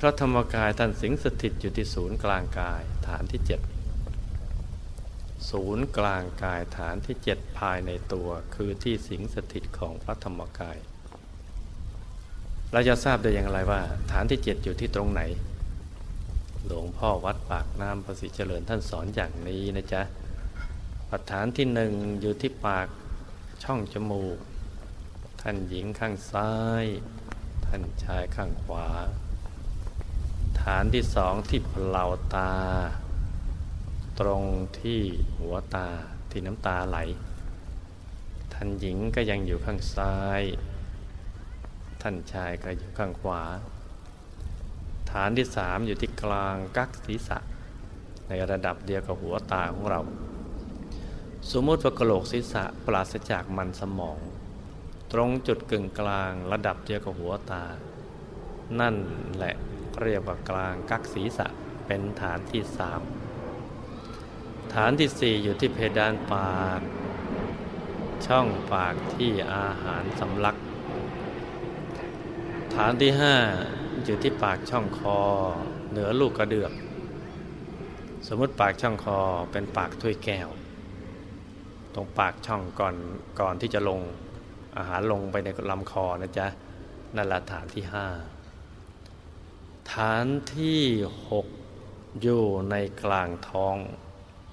[0.00, 3.60] พระธรรมกายท่านสิงสถิตอยู่ที่ศูนย์กลางกายฐานที่เจ็ด
[5.50, 10.76] ศูนย์กลางกายฐานที่เจ็ดภายในตัวคือที่สิงสถิตของพระธรรมกาย
[12.72, 13.80] เราจะทราบได้อย่างไรว่า
[14.12, 15.22] ฐานที่เจ็ดอยู่ที่ตรงไหน
[16.66, 20.02] หลวงพ่อวัดปากน้ำประสิทธิเจริญท่านสอนอย่างนี้นะจ๊ะ
[21.10, 22.88] ปัฐานที่หนึ่งอยู่ที่ปาก
[23.62, 24.38] ช่องจมูก
[25.40, 26.84] ท่านหญิงข้างซ้าย
[27.66, 28.88] ท่านชายข้างขวา
[30.60, 32.52] ฐานที่สองที่เปล่าตา
[34.20, 34.42] ตรง
[34.80, 35.00] ที่
[35.38, 35.88] หัวตา
[36.30, 36.98] ที่น้ำตาไหล
[38.52, 40.42] ท่านหญิงก็ยังอยู่ข้างซ้าย
[42.02, 43.42] ท่านชายก็อยู่ข้างขวา
[45.10, 47.38] ฐานที่สามอยู่ที่กลางกักศีรษะ
[48.28, 50.00] ในระดับเดียวกับหัวตาของเรา
[51.50, 54.18] สมมติว่ากระโหลกศีรษะปราศจากมันสมอง
[55.12, 57.64] ตรงจุดกึ่งกลางระดับเดียวกับหัวตา
[58.80, 58.94] นั่น
[59.36, 59.54] แหละ
[60.02, 61.46] เรียกว่ากลางกักศีรษะ
[61.86, 63.00] เป็นฐานที่สาม
[64.74, 66.80] ฐานที่สี่อยู่ที่เพดานปาก
[68.26, 70.56] ช่องปากที่อาหารสำลัก
[72.74, 73.34] ฐานที่ห้า
[74.04, 75.18] อยู่ที่ปากช่องคอ
[75.90, 76.72] เหนือลูกกระเดือก
[78.26, 79.18] สมมติปากช่องคอ
[79.52, 80.48] เป็นปากถ้วยแก้ว
[81.94, 82.96] ตรงปากช่องก่อน
[83.40, 84.00] ก่อนที่จะลง
[84.76, 86.46] อาหารลงไปในลำคอนะจ๊ะ
[87.16, 88.06] นั่นแหละฐานที่ห้า
[89.92, 90.82] ฐานที่
[91.30, 91.46] หก
[92.22, 93.76] อยู่ในกลางท้อง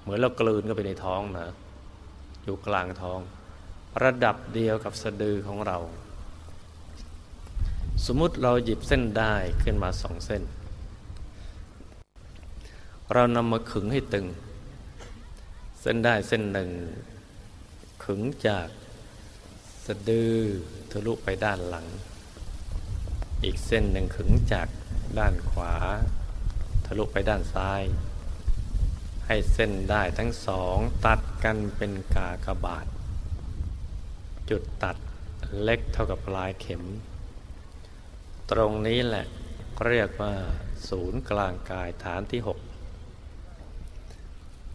[0.00, 1.48] เหมือนเรากลืนเข้าไปในท้องนะ
[2.44, 3.20] อยู่กลางท้อง
[4.02, 5.78] ระดับเดียวกับสะดือของเรา
[8.06, 10.42] สมมุติเราหยิบเส้นได้ขึ้นมาสองเส้น
[13.12, 14.26] เรานำมาขึงให้ตึง
[15.80, 16.70] เส้นได้เส้นหนึ่ง
[18.04, 18.68] ขึงจาก
[19.86, 20.34] สะดือ
[20.90, 21.86] ทะลุไปด้านหลัง
[23.44, 24.68] อีกเส้นหนึ่งขึงจาก
[25.18, 25.74] ด้านขวา
[26.84, 27.82] ทะลุไปด้านซ้าย
[29.26, 32.86] ให้เส้นได้ทั้งสองตัดกันเป็นกากบาท
[34.50, 34.96] จุดตัด
[35.62, 36.82] เล็กเท่ากับปลายเข็ม
[38.50, 39.26] ตรงนี้แหละ
[39.86, 40.34] เรียกว่า
[40.88, 42.58] ศูนย์กลางกายฐานที่หก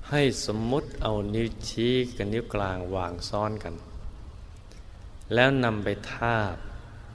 [0.09, 3.75] ให้สมมุติเอานิ้วชี้กับนิ้วกลางวางซ้อนกัน
[5.33, 6.55] แล้วนำไปทาบ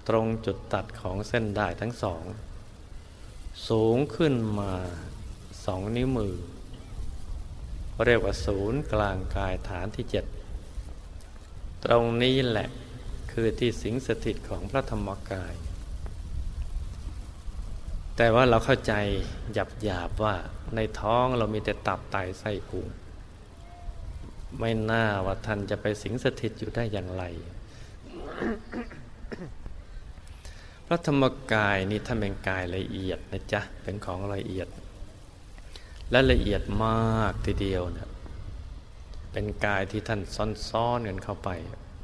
[0.09, 2.23] ตรงจุดตัดของเส้นได้ทั้งสอง
[3.69, 4.73] สูงขึ้นมา
[5.65, 6.35] สองนิ้วมือ
[8.05, 10.25] เรียกว่าศูนย์กลางกายฐานที่เจ็ด
[11.85, 12.69] ตรงนี้แหละ
[13.33, 15.55] คือที่สิงสถิตของพระธรรมกาย
[18.17, 18.95] แต่ว่าเราเข้าใจ
[19.53, 20.35] หยับหยาบว่า
[20.75, 22.87] ในท้องเรามีแต่ตับไตไส้พุง
[24.59, 27.25] ไม่น่าว่าท่านจะไปสิงสถิตอยู่ได้อย่างไร
[30.95, 34.69] ระธรรมกายนี่ท่านเป็นกายละเอียดนะจ๊ะเป็นของละเอียด
[36.11, 38.11] และละเอียดมากทีเดียวเนะ
[39.33, 40.21] เป็นกายที่ท่าน
[40.69, 41.51] ซ่อนๆกันเข้าไป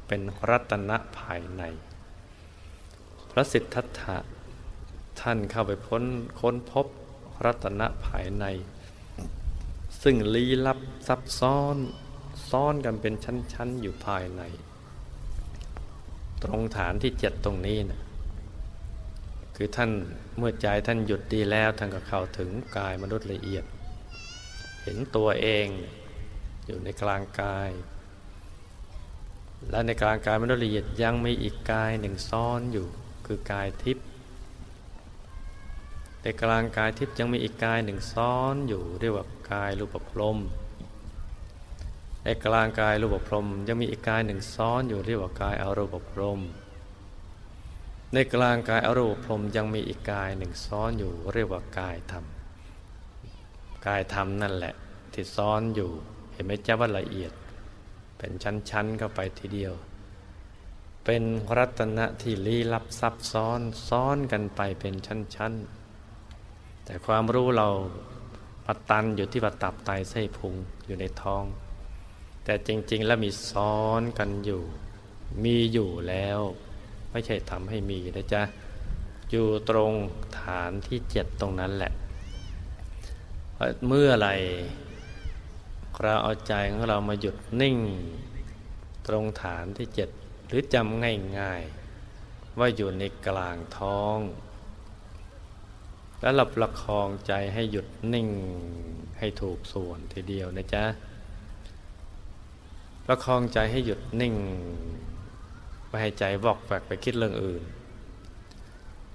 [0.07, 1.63] เป็นรัตนะภายใน
[3.31, 4.17] พระสิทธัตถะ
[5.21, 6.03] ท่านเข้าไปพ้น
[6.39, 6.87] ค้นพบ
[7.45, 8.45] รัตนะภายใน
[10.01, 11.77] ซึ่งลี้ลับซับซ้อน
[12.49, 13.13] ซ้อนกันเป็น
[13.53, 14.41] ชั้นๆอยู่ภายใน
[16.43, 18.01] ตรงฐานที่เจ็ดตรงนี้นะ
[19.63, 19.91] คือท่าน
[20.37, 23.65] เมื่อใจท่านหยุดดีแล้วท่านก็เข้าถึงกายมนุษย์ละเอียด
[24.83, 25.67] เห็นตัวเอง
[26.65, 27.69] อยู่ในกลางกาย
[29.69, 32.87] และในกลางกายมนุษย์ละเอียดยังมีอีกกายหนึ่งซ้อนอยู่
[33.25, 34.05] คือกายทิพย์
[36.21, 40.37] ในกลางกายทิพย์ยังมีอีกกายหนึ่งซ้อนอยู่เรียกว่ากายรูปพรม
[42.23, 46.41] ในกลางกายรูปพรมยังมีอีกกายหนึ่งซ้อนอยู่เรียกว่ากายอารูปพรม
[48.13, 52.25] ในกลางกายอรูปพรมยังมีอีกกายหนึ่งซ้อนอยู่เรียกว่ากายธรรม
[53.87, 54.73] กายธรรมนั่นแหละ
[55.13, 55.91] ที่ซ้อนอยู่
[56.33, 57.31] เห็นไหมเจ้าว่าละเอียด
[58.17, 59.73] เป็นชั้นๆเข้าไปทีเดียว
[61.05, 61.23] เป็น
[61.57, 64.93] รัตนะที่ลี้ลับซับซ้อนซ้อนกันไปเป็น
[65.35, 67.67] ชั้นๆ แต่ความรู้เรา
[68.65, 71.43] ปัตันอยู่ที่ปัตับไตไส้พุงอยู่ในท้อง
[72.43, 74.63] แต่จริงๆแล้วมีซ้อนกันอยู่
[75.43, 76.39] มีอยู่แล้ว
[77.11, 78.41] ไม่ใช่ทำให้มีนะจ๊ะ
[79.29, 79.91] อยู่ตรง
[80.41, 81.93] ฐานที่เจ็ดตรงนั้นแหละ
[83.87, 84.29] เมื่อไร
[86.01, 87.77] เราเอาใจของเรามาหยุดนิ่ง
[89.07, 90.09] ตรงฐานที่เจ็ด
[90.47, 91.03] หรือจำ
[91.39, 94.17] ง่ายๆ ว่าอยู่ในกลางท้อง
[96.21, 98.29] แล้วหลับประคองใจให้หยุดนิ่ง
[99.19, 100.83] ให้ถูกส่วนทีเดียวนะจ๊ะ
[103.05, 104.35] ประคองใจให้หยุดนิ่ง
[105.91, 107.63] ไม่ให้ใจวอกแวกไปคิดเรื่องอื่น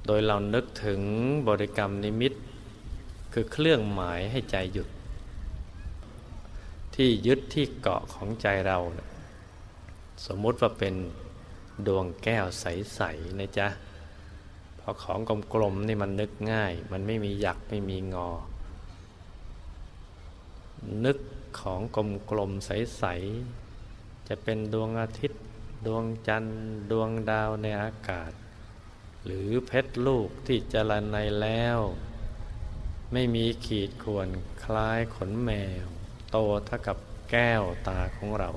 [0.07, 1.01] โดยเรานึกถึง
[1.49, 2.33] บริกรรมนิมิต
[3.33, 4.89] คือเครื่องหมายให้ใจหยุด
[6.95, 8.79] ที่ยึดที่เกาะของใจเรา
[10.27, 10.95] สมมุติว่าเป็น
[11.87, 13.69] ดวงแก้วใสๆนะจ๊ะ
[14.77, 15.19] เพราะของ
[15.55, 18.29] กลมๆนี่มันนึกง่าย มันไม่มีหยักไม่มีงอ
[21.05, 21.19] นึก
[21.61, 21.81] ของ
[22.31, 25.43] กลมๆใสๆจะเป็นดวงอาทิตย์
[25.87, 26.59] ดวงจันทร์
[26.91, 28.33] ดวงดาวในอากาศ
[29.25, 31.79] หรือเพชรลูกที่จรในแล้ว
[33.13, 34.29] ไม่มีขีดข่วน
[34.65, 35.51] คล้ายขนแม
[35.85, 35.87] ว
[36.31, 36.99] โตเท่ากับ
[37.31, 38.51] แก้วตาของเรา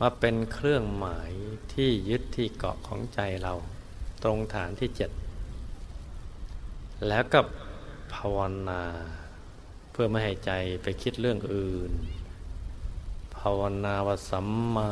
[0.00, 1.32] มาเป็นเครื่องหมาย
[1.72, 3.54] ที่ยึดที่เกาะของใจเรา
[4.22, 5.10] ตรงฐานที่เจ็ด
[7.08, 7.40] แล้วก็
[8.14, 8.82] ภาวนา
[9.90, 11.90] เพื่อไม่ให้ใจไปคิดเรื่องอื่น
[13.38, 14.90] ภาวนาวสัมมา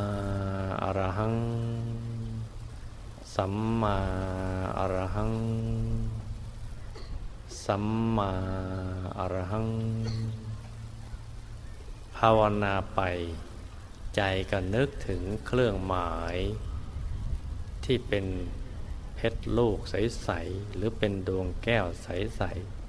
[0.82, 1.36] อรหัง
[3.34, 3.96] สัมมา
[4.78, 5.34] อรหัง
[7.64, 7.84] สัม
[8.16, 8.30] มา
[9.18, 9.68] อรหัง
[12.16, 13.00] ภาวนาไป
[14.16, 16.36] ใจก็นึกถึงเครื่องหมาย
[17.84, 18.26] ที่เป็น
[19.14, 22.42] เพชรลูกใส ๆ หรือเป็นดวงแก้วใส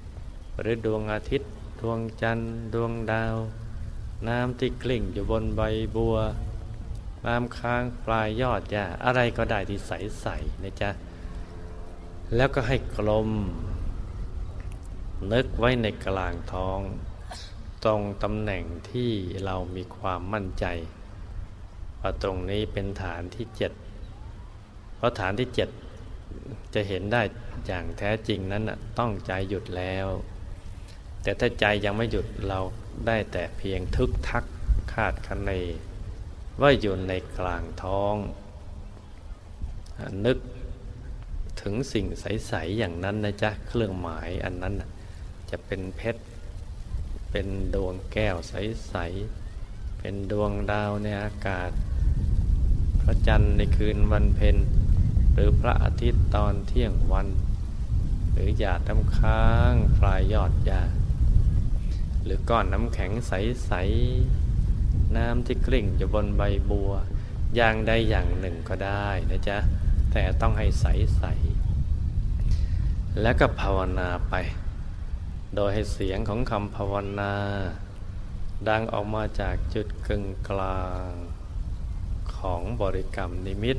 [0.06, 3.36] ๆ หรือดวงอาทิตย์ ดวงจันทร์ ดวงดาว
[4.26, 5.62] น้ำที่กลิ่งอยู่บนใบ
[5.96, 6.16] บัว
[7.26, 10.90] น้ำค้างปลายยอดหญ้าอะไรก็ได้ที่ใสๆนะจ๊ะ
[12.36, 13.28] แล้วก็ให้กลม
[15.32, 16.80] นึกไว้ในกลางท้อง
[17.84, 19.10] ตรงตำแหน่งที่
[19.44, 20.66] เรามีความมั่นใจ
[22.00, 23.72] ว่าตรงนี้เป็นฐานที่เจ็ด
[24.96, 25.68] เพราะฐานที่เจ็ด
[26.74, 27.22] จะเห็นได้
[27.66, 28.64] อย่างแท้จริงนั้น
[28.98, 30.06] ต้องใจหยุดแล้ว
[31.22, 32.60] แต่ถ้าใจยังไม่หยุดเรา
[33.06, 34.44] ได้แต่เพียงทึกทัก
[34.92, 35.50] คาดคะเน
[36.60, 38.16] ว่าอยู่ในกลางท้อง
[40.26, 40.38] นึก
[41.60, 44.74] ถึงสิ่งใส ๆ อย่างนั้นนะจ๊ะ เครื่องหมายอันนั้น
[45.50, 46.22] จะเป็นเพชร
[47.30, 48.94] เป็นดวงแก้วใส
[49.44, 51.70] ๆ เป็นดวงดาวในอากาศ
[53.00, 54.56] พระจันทร์ในคืนวันเพ็ญ
[55.32, 57.28] หรือพระอาทิตย์ตอนเที่ยงวัน
[58.32, 60.82] หรือหยาดน้ำค้างปลายยอดหญ้า
[62.28, 63.72] หรือก้อนน้ำแข็งใส
[64.44, 66.92] ๆ น้ำที่กลิ่งอยู่บนใบบัว
[67.56, 69.58] อย่างใดอย่างหนึ่งก็ได้นะจ๊ะ
[70.12, 71.24] แต่ต้องให้ใส
[72.02, 74.34] ๆ แล้วก็ภาวนาไป
[75.54, 77.32] โดยให้เสียงของคำภาวนา
[78.68, 81.10] ดังออกมาจากจุดกึ่งกลาง
[82.36, 83.76] ของบริกรรมนิมิต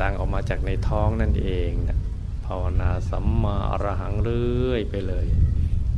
[0.00, 1.98] ดังออกมาจากในท้องนั่นเองนะ
[2.46, 5.26] ภาวนาสัมมาอรหังเรื่อยไปเลย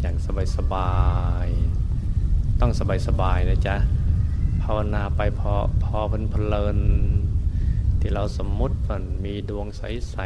[0.00, 0.94] อย่างสบายสบา
[1.46, 1.48] ย
[2.60, 3.76] ต้องสบายสบายนะจ๊ะ
[4.62, 5.52] ภาวนาไปพอ
[5.84, 6.78] พอเพลิน
[8.00, 10.16] ที่เราสมมุติมันมีดวงใส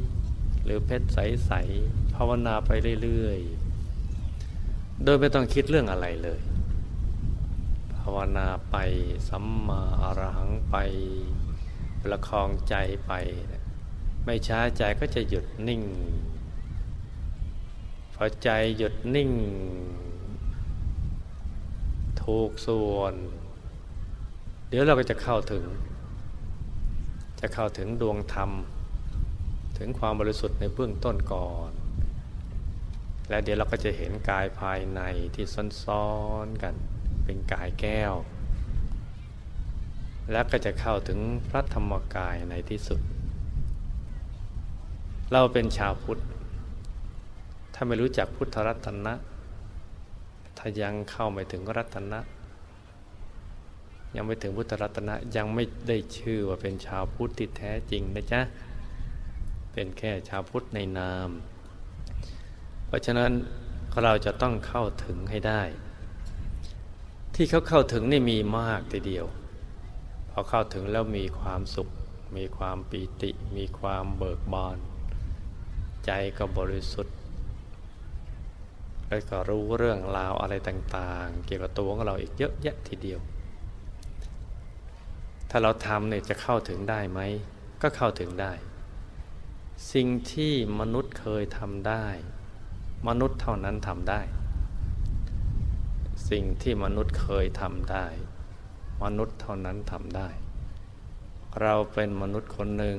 [0.00, 2.70] ๆหรือเพชรใสๆภาวนาไป
[3.02, 6.40] เรื่อยๆ โดยไม่ต้องคิดเรื่องอะไรเลย
[7.98, 8.76] ภาวนาไป
[9.28, 10.76] สัมมาอรหังไป
[12.02, 12.74] ประคองใจ
[13.06, 13.12] ไป
[14.24, 15.82] ไม่ช้าใจก็จะหยุดนิ่ง
[18.14, 19.30] พอใจหยุดนิ่ง
[22.22, 23.14] ถูกส่วน
[24.68, 25.64] เดี๋ยวเราก็จะเข้าถึง
[27.40, 28.50] จะเข้าถึงดวงธรรม
[29.78, 31.70] ถึงความบริสุทธิ์ในเบื้องต้นก่อน
[33.28, 35.00] และเดี๋ยวเราก็จะเห็นกายภายใน
[35.34, 35.46] ที่
[35.84, 36.08] ซ้อ
[36.44, 36.74] นๆกัน
[37.24, 38.14] เป็นกายแก้ว
[40.32, 43.00] แล้วก็จะเข้าถึงพระธรรมกายในที่สุด
[45.32, 46.20] เราเป็นชาวพุทธ
[47.74, 49.14] ถ้าไม่รู้จักพุทธรัตนะ
[50.58, 52.20] ถ้ายังเข้าไม่ถึงรัตนะ
[54.14, 58.40] ยังไม่ถึงพุทธรัตนะ ยังไม่ได้ชื่อว่าเป็นชาวพุทธที่แท้จริงนะจ๊ะ
[59.72, 61.28] เป็นแค่ชาวพุทธในนาม
[62.86, 63.32] เพราะฉะนั้น
[64.02, 65.62] เราจะต้องเข้าถึงให้ได้
[67.34, 69.26] ที่เขาเข้าถึงนี่มีมากทีเดียว
[70.30, 71.88] พพอเข้าถึงแล้วมีความสุข
[72.36, 74.78] มีความปีติ มีความเบิกบาน
[76.04, 77.16] ใจก็บริสุทธิ์
[79.14, 83.20] แล้วก็รู้เรื่องราวอะไรต่างๆ เกี่ยวกับตัวของเราอีกเยอะแยะทีเดียว
[85.50, 87.20] ถ้าเราทำเนี่ยจะเข้าถึงได้ไหม
[87.82, 88.52] ก็เข้าถึงได้
[89.92, 92.06] สิ่งที่มนุษย์เคยทำได้
[93.08, 94.20] มนุษย์เท่านั้นทำได้
[96.30, 98.06] สิ่งที่มนุษย์เคยทำได้
[99.04, 100.28] มนุษย์เท่านั้นทำได้
[101.60, 102.98] เราเป็นมนุษย์คนหนึ่ง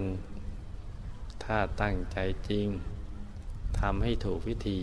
[1.43, 2.17] ถ้าตั้งใจ
[2.49, 2.67] จริง
[3.79, 4.81] ทำให้ถูกวิธี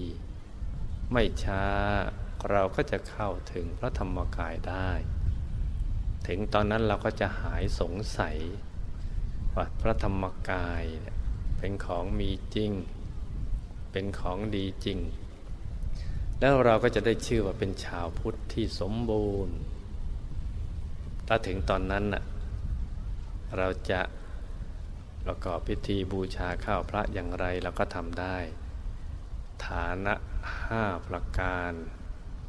[1.12, 1.64] ไม่ช้า
[2.50, 4.90] เราก็จะเข้าถึงพระธรรมกายได้
[6.26, 8.36] ถึงตอนนั้นเราก็จะหายสงสัย
[9.54, 10.84] ว่าพระธรรมกาย
[11.58, 12.72] เป็นของมีจริง
[13.92, 14.98] เป็นของดีจริง
[16.40, 19.56] แล้วเราก็จะได้ชื่อว่าเป็นชาวพุทธที่สมบูรณ์
[21.26, 22.24] ถ้าถึงตอนนั้นน่ะ
[23.58, 24.00] เราจะ
[25.24, 28.36] ประกอบพิธีบูชาข้าวพระอย่างไรเราก็ทำได้
[29.66, 30.14] ฐานะ
[30.66, 31.72] ห้าประการ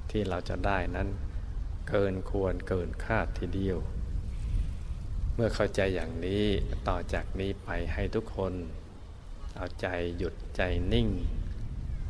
[0.10, 1.10] ที่เราจะได้นั้น
[1.90, 3.78] เกินควรเกินคาดทีเดียว
[5.36, 6.46] เมื่อเข้าใจอย่างนี้
[6.88, 8.54] ต่อจากนี้ไปให้ทุกคน
[9.56, 9.88] เอาใจ
[10.18, 10.62] หยุดใจ
[10.94, 11.08] นิ่ง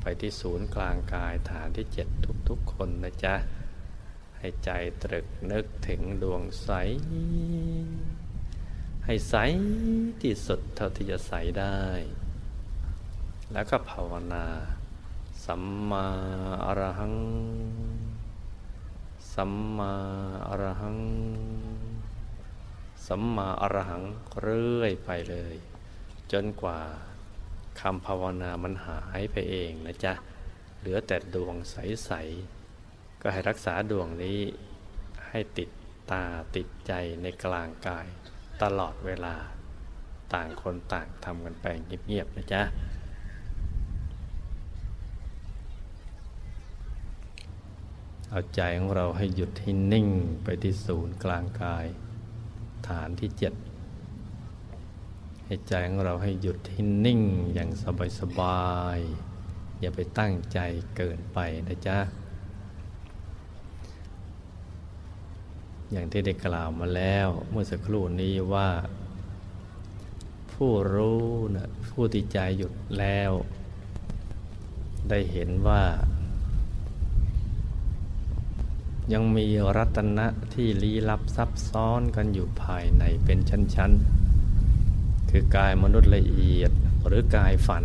[0.02, 2.08] ไปที่ศูนย์กลางกายฐานที่เจ็ด
[2.50, 3.36] ทุกๆคนนะจ๊ะ
[4.38, 4.72] ให้ใจ
[5.04, 6.70] ตรึกนึกถึงดวงใส
[9.06, 9.36] ให้ใส
[10.22, 11.82] ที่สุดเท่าที่จะใสได้
[13.54, 14.46] แล้วก็ภาวนา
[15.46, 16.06] สัมมา
[16.66, 17.16] อรหัง
[19.34, 19.94] สัมมา
[20.48, 21.00] อรหัง
[23.08, 24.04] สัมมาอรหัง
[24.42, 25.56] เรื่อยไปเลย
[26.32, 26.80] จนกว่า
[27.80, 30.14] คำภาวนามันหายไปเองนะจ๊ะ
[30.80, 32.12] เหลือแต่ดวงใส
[32.68, 34.40] ๆ ก็ให้รักษาดวงนี้
[35.28, 35.70] ให้ติด
[36.12, 36.24] ตา
[36.56, 36.92] ติดใจ
[37.22, 38.08] ในกลางกาย
[38.62, 39.36] ตลอดเวลา
[40.34, 41.66] ต่างคนต่างทำกันไป
[42.08, 42.62] เงียบ ๆ นะจ๊ะ
[48.36, 50.08] เอาใจของเราให้หยุดให้นิ่ง
[50.44, 51.86] ไปที่ศูนย์กลางกาย
[52.88, 53.54] ฐานที่เจ็ด
[55.46, 57.22] ให้ใจของเราให้หยุดให้นิ่ง
[57.54, 57.70] อย่าง
[58.20, 60.60] สบายๆอย่าไปตั้งใจ
[60.96, 62.00] เกินไปนะจ๊ะ
[65.92, 68.70] อย่างที่ได้กล่าวมาแล้วเมื่อสักครู่นี้ว่า
[70.54, 71.26] ผู้รู้
[71.56, 73.32] นะผู้ที่ใจหยุดแล้ว
[75.10, 75.84] ได้เห็นว่า
[79.12, 79.48] ยังมี
[79.78, 86.72] รัตนะที่ลี้ลับซับซ้อนกันอยู่ภายในเป็นชั้นๆ คือกายมนุษย์ละเอียด
[87.08, 87.84] หรือกายฝัน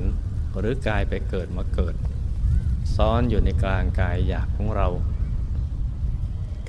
[0.59, 1.95] หรือกายไปเกิดมาเกิด
[2.97, 4.89] ซ้อนอยู่ในกลางกายอยากของเรา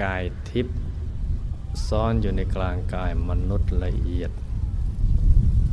[0.04, 0.78] กายทิพย์
[1.88, 4.32] ซ่อนอยู่ในกลางกายมนุษย์ละเอียด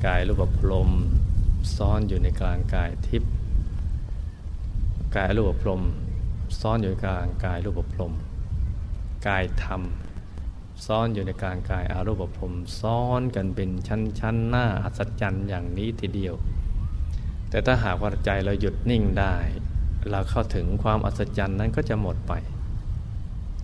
[0.06, 0.90] กายรูปพรม
[1.76, 3.32] ซ่อนอยู่ในกลางกายทิพย์
[5.16, 5.82] กายรูปพรม
[6.60, 8.12] ซ่อนอยู่ในกลางกายรูปพรม
[9.26, 9.82] กายธรรม
[10.86, 16.34] ซ่อนอยู่ในกลางกายอารูปพรมซ้อนกันเป็นชั้นๆหน้าอัศจรรย์อย่างนี้ทีเดียว
[17.50, 19.36] แต่ถ้าหากว่าใจเราหยุดนิ่งได้
[20.10, 22.32] เราเข้าถึงความอัศจรรย์นั้นก็จะหมดไป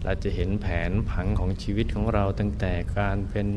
[0.05, 3.49] เราจะเห็นแผนผังของชีวิตของเราตั้งแต่การเป็น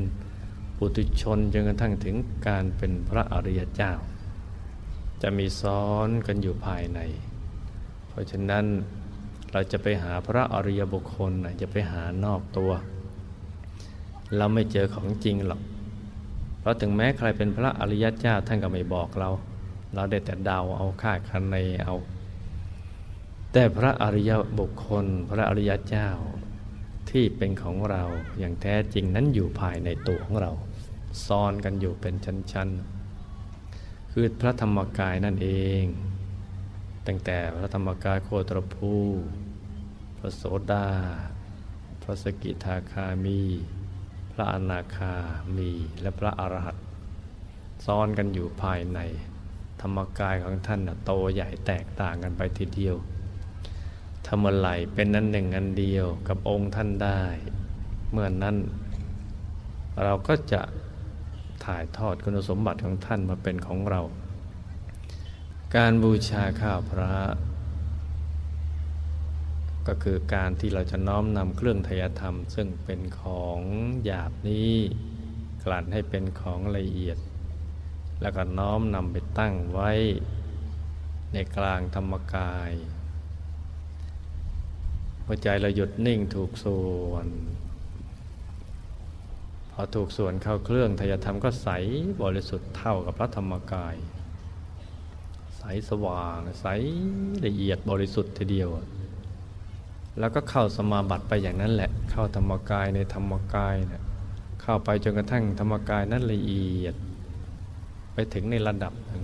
[0.77, 2.15] ปุถุชนจนกระทั่งถึง
[2.47, 3.93] การเป็นพระอริยเจ้า
[5.21, 6.99] จะมีซ้อนกันอยู่ภายใน
[8.07, 8.65] เพราะฉะนั้น
[9.57, 12.71] เราจะไปหาพระอริยบุคคลจะไปหานอกตัว
[14.37, 15.61] เราไม่เจอของจริงหรอก
[16.59, 19.29] เพราะถึงแม้ใครเป็นพระอริยเจ้าท่านก็ไม่บอกเรา
[19.93, 21.95] เราได้แต่เดาเอาคาดคะเนเอา
[23.51, 26.09] แต่พระอริยบุคคล พระอริยเจ้า
[27.09, 28.03] ที่เป็นของเรา
[28.39, 30.51] อย่างแท้จริงนั้นอยู่ภายในตัวของเรา
[31.25, 35.49] ซ้อนกันอยู่เป็นชั้นๆ คือพระธรรมกายนั่นเอ
[35.83, 35.85] ง
[37.07, 38.95] ตั้งแต่พระธรรมกายโคตรภู
[40.25, 40.87] ระโสดา
[42.01, 43.41] พระสกิทาคามี
[44.31, 45.13] พระอนาคา
[45.55, 45.69] มี
[46.01, 46.85] และพระอรหันต์
[47.85, 48.99] ซ้อนกันอยู่ภายใน
[49.81, 52.95] ธรรมกายของท่านนะโตใหญ่แตกต่างกันไปทีเดียว
[54.27, 57.21] ทำอะไรเป็นนั้นหนึ่งอันเดียวกับองค์ท่านได้
[58.11, 58.55] เมื่อนนั้น
[60.03, 60.61] เราก็จะ
[61.65, 64.01] ถ่ายทอดคุณสมบัติของท่านมาเป็นของเรา
[65.75, 67.13] การบูชาข้าวพระ
[69.87, 73.59] ก็คือการที่เราจะน้อมนำเครื่องทยธรรม ซึ่งเป็นของ
[74.03, 74.73] หยาบนี้
[75.63, 77.17] กลั่นให้เป็นของละเอียด
[78.21, 79.91] แล้วก็น้อมนำไปตั้งไว้
[81.33, 82.71] ในกลางธรรมกาย
[85.25, 87.27] หัวใจเราหยุดนิ่งถูกส่วน
[89.71, 91.69] พอถูกส่วนเข้าเครื่องทยธรรมก็ใส
[92.23, 93.95] บริสุทธิ์เท่ากับพระธรรมกาย
[95.57, 96.65] ใสสว่างใส
[97.45, 98.69] ละเอียดบริสุทธิ์ทีเดียว
[100.19, 104.03] แล้วก็เข้าสมาบัติไปอย่างนั้นแหละ เข้าธรรมกายในธรรมกายเนะี่ย
[104.61, 106.95] เข้าไปจนกระทั่งธรรมกายนั้นละเอียด
[108.13, 109.23] ไปถึงในระดับหนึ่ง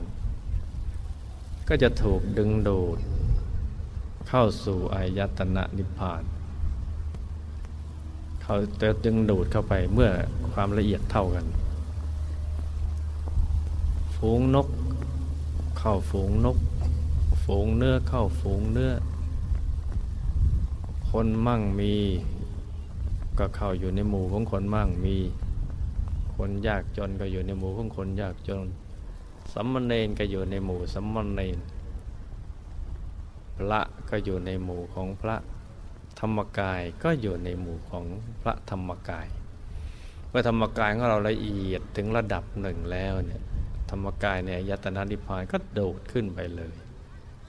[1.68, 2.98] ก็จะถูกดึงดูด
[4.28, 6.24] เข้าสู่อายตนะนิพพาน
[8.44, 10.10] เขาจะดึงดูดเข้าไปเมื่อ
[10.52, 11.46] ความละเอียดเท่ากัน
[14.16, 14.68] ฝูงนก
[15.80, 16.58] เข้าฝูงนก
[17.44, 18.92] ฝูงเนื้อเข้าฝูงเนื้อ
[21.16, 21.93] คนมั่งมี
[23.39, 25.18] ก็เข้าอยู่ในหมู่ของคนมั่งมี
[26.36, 28.68] คนยากจนก็อยู่ในหมู่ของคนยากจน
[29.53, 31.57] สัมมเนนก็อยู่ในหมู่สัมมเนน
[33.57, 35.36] พระก็อยู่ในหมู่ของพระ
[36.20, 38.05] ธรรมกายก็อยู่ในหมู่ของ
[38.41, 39.28] พระธรรมกาย
[40.30, 43.41] เมื่อธรรมกายของเราละเอียดถึงระดับหนึ่งแล้วเนี่ย
[43.89, 46.76] ธรรมกายในยตนานิพพานก็โดดขึ้นไปเลย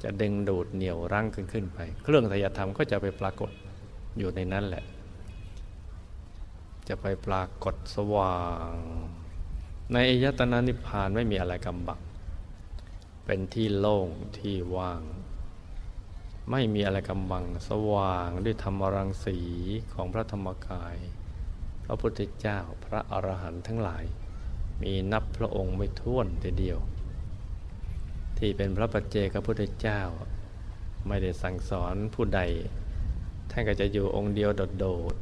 [0.03, 3.51] จะดึงดูดเหนี่ยวรั้งขึ้นขึ้นไป เครื่องทยธรรมก็จะไปปรากฏ
[4.19, 4.85] อยู่ในนั้นแหละ
[6.89, 8.41] จะไปปรากฏสว่า
[8.71, 8.73] ง
[9.93, 12.01] ในอายตนานิพพานไม่มีอะไรกำบัง
[13.25, 15.03] เป็นที่โล่งที่ว่าง
[16.51, 19.39] ไม่มีอะไรกำบังสว่างด้วยธรรมรังสี
[19.95, 20.97] ของพระธรรมกาย
[21.85, 24.05] พระพุทธเจ้าพระอรหันต์ทั้งหลาย
[24.83, 26.27] มีนับพระองค์ไม่ท้วน
[26.59, 26.79] เดียว
[28.45, 30.01] ที่เป็นพระปัจเจกพุทธเจ้า
[31.09, 32.41] ไม่ได้สั่งสอนผู้ใด
[33.51, 35.15] ท่านก็จะอยู่องค์เดียวโดด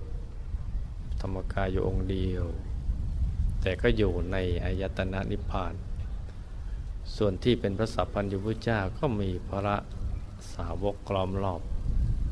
[0.57, 2.45] ๆธรรมกายอยู่องค์เดียว
[3.63, 5.75] แต่ก็อยู่ในอายตนะนิพพาน
[7.17, 9.77] ส่วนที่เป็นพระสัพพัญญุพุทธเจ้าก็มีพระ
[10.55, 11.63] สาวกกล้อมรอบ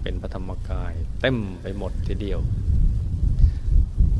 [0.02, 2.40] เป็นพระธรรมกาย เต็มไปหมดทีเดียว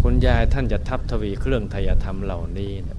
[0.03, 2.99] คุณยายท่านจะทับทวีเครื่องทยธรรมเหล่านี้นะ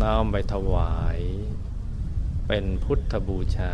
[0.00, 1.20] น้อมไปถวาย
[2.54, 3.72] เป็นพุทธบูชา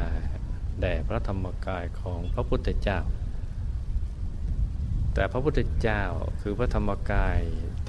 [0.81, 3.01] แด่พระธรรมกายของพระพุทธเจ้า
[5.15, 6.03] แต่พระพุทธเจ้า
[6.41, 7.39] คือพระธรรมกาย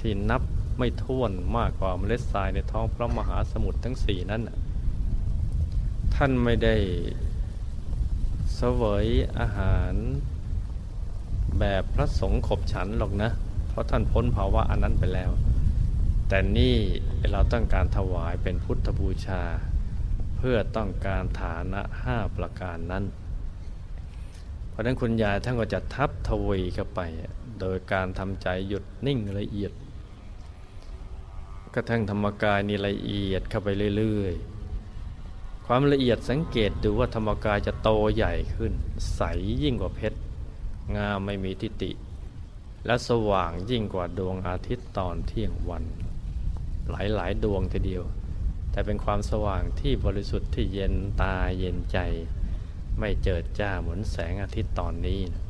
[0.00, 0.42] ที่นับ
[0.78, 4.42] ไม่ท้วนมากกว่าเมล็ดทรายในท้องพระมหาสมุทรทั้งสี่นั้น
[6.14, 6.76] ท่านไม่ได้
[8.54, 9.06] เสวย
[9.38, 9.92] อาหาร
[11.58, 13.30] แบบพระสงฆ์ขบฉันหรอกนะ
[13.68, 15.30] เพราะท่านพ้นภาวะอันนั้นไปแล้ว
[16.28, 16.76] แต่นี่
[17.30, 19.42] เราต้องการถวายเป็นพุทธบูชา
[20.40, 23.04] เพื่อต้องการฐานะห้าประการนั้น
[24.68, 27.00] เพราะนั้นคุณยายท่านก็จะทับทวีเข้าไป
[27.60, 29.72] โดยการทำใจหยุดนิ่งละเอียด
[31.74, 38.72] กระทั่งธรรมกายนี่ละเอียดเข้าไปเรื่อยๆ ความละเอียดสังเกตดูว่าธรรมกายจะโตใหญ่ขึ้น
[39.16, 39.22] ใส
[39.62, 40.18] ยิ่งกว่าเพชร
[40.96, 41.92] งามไม่มีทิฏฐิ
[42.86, 45.84] และสว่างยิ่งกว่าดวงอาทิตย์ตอนเที่ยงวัน
[46.90, 48.04] หลายหลายดวงทีเดียว
[48.70, 51.98] แต่เป็นความสว่างที่บริสุทธิ์ที่เย็นตาเย็นใจ
[52.98, 55.42] ไม่เจิดจ้าเหมือนแสงอาทิตย์ตอนนี้นะ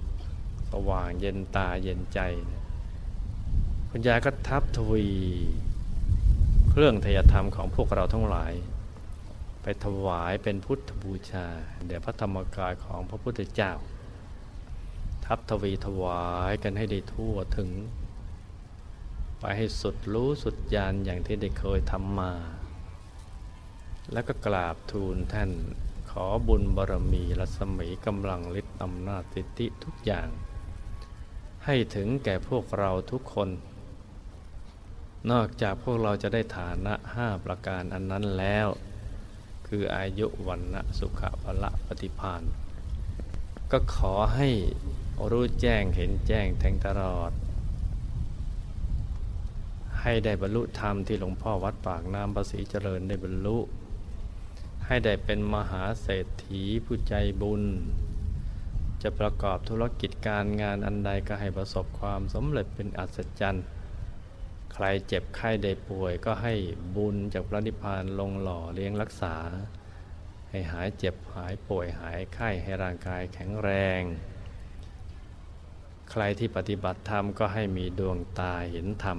[0.70, 2.62] สว่างเย็นตาเย็นใจนะ
[3.90, 5.08] คุณยายก็ทับทวี
[6.70, 8.52] เครื่องทยธรรมของพวกเราทั้งหลาย
[9.62, 11.46] ไปถวายเป็นพุทธบูชา
[11.86, 13.72] แด่พระธรรมกายของพระพุทธเจ้า
[15.24, 17.70] ทับทวีถวายกันให้ได้ทั่วถึง
[19.38, 22.32] ไปให้สุดรู้สุดญาณอย่างที่ได้เคยทำมา
[24.12, 25.50] แล้วก็กราบทูลท่าน
[26.10, 30.28] ขอบุญบารมีรัศมีกำลังฤทธิ์อำนาจสิทธิทุกอย่าง
[31.64, 33.48] ให้ถึงแก่พวกเราทุกคน
[35.30, 38.68] นอกจากพวกเราจะได้ฐานะห้าประการอันนั้นแล้ว
[39.68, 42.42] คืออายุวันนะสุขภละปฏิพาน
[43.72, 44.48] ก็ขอให้
[45.30, 47.32] รู้แจ้งเห็นแจ้งแทงตลอด
[50.00, 53.58] ให้ได้บรรลุธรรมที่หลวงพ่อวัดปากน้ำประสีเจริญได้บรรลุ
[54.92, 57.62] ให้ได้เป็นมหาเศรษฐีผู้ใจบุญ
[59.02, 63.66] จะประกอบธุรกิจการงานอันใดก็ให้ประสบความสำเร็จเป็นอัศจรรย์
[64.74, 66.54] ใครเจ็บไข้ได้ป่วยก็ให้
[66.96, 69.36] บุญจากพระนิพพานลงหล่อเลี้ยงรักษา
[70.50, 73.70] ให้หายเจ็บหายป่วยหายไข้ให้ร่างกายแข็งแร
[74.00, 74.02] ง
[76.10, 79.18] ใครที่ปฏิบัติธรรมก็ให้มีดวงตาเห็นธรรม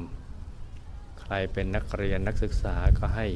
[1.22, 3.28] ใครเป็นนักเรียนนักศึกษาก็ให้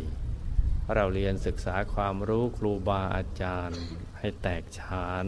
[0.93, 3.81] เราเรียนศึกษาความรู้ครูบาอาจารย์
[4.19, 5.25] ให้แตกฉาน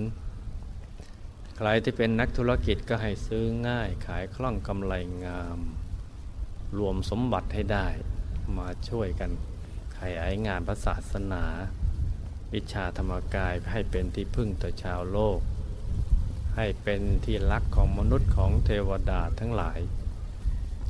[1.57, 4.93] ใครที่เป็นนักธุรกิจก็ให้ซื้อง่ายขายคล่องกำไร
[5.25, 5.59] งาม
[6.77, 7.87] รวมสมบัติให้ได้
[8.57, 9.31] มาช่วยกัน
[9.99, 11.45] ขยายงานพระศาสนา
[12.53, 15.39] วิชาธรรมกายให้เป็นที่พึ่งต่อชาวโลก
[16.55, 19.79] ให้เป็นที่รักของมนุษย์ของเทวดาทั้งหลาย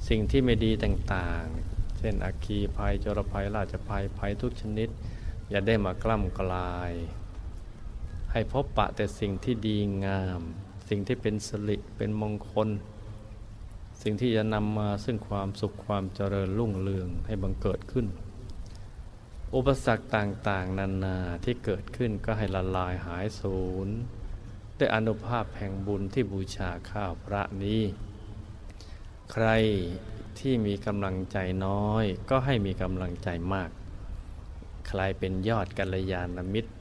[0.07, 1.76] สิ่งที่ไม่ดีต่างๆ
[2.07, 4.89] ช่นอัคคีภัยจรภัยราชภัยภัยทุกชนิด
[5.49, 6.91] อย่าได้มากล้ำกลาย
[8.31, 10.41] ให้พบปะแต่สิ่งที่ดีงาม
[10.89, 12.69] สิ่งที่เป็นสิริเป็นมงคล
[14.01, 18.05] สิ่งที่จะนำมาซึ่งความสุขความเจริญรุ่งเรืองให้บังเกิดขึ้น
[19.55, 23.87] อุปสรรคต่างๆ นานาที่เกิดขึ้นก็ให้ละลายหายสูญ
[24.77, 27.81] ด้วยอนุภาพแห่งบุญที่บูชาข้าวพระนี้
[29.31, 29.47] ใคร
[30.39, 33.69] ที่มีกำลังใจน้อย ก็ให้มีกำลังใจมาก
[34.87, 36.71] ใครเป็นยอดกัลยาณมิตร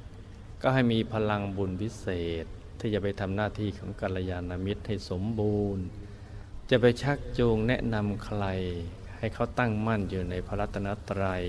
[0.62, 2.06] ก็ให้มีพลังบุญพิเศ
[2.42, 2.44] ษ
[2.78, 5.84] ที่จะไปทำหน้าที่ของกัลยาณมิตรให้สมบูรณ์
[6.70, 8.44] จะไปชักจูงแนะนำใคร
[9.18, 11.44] ให้เขาตั้งมั่นอยู่ในพระรัตนตรัย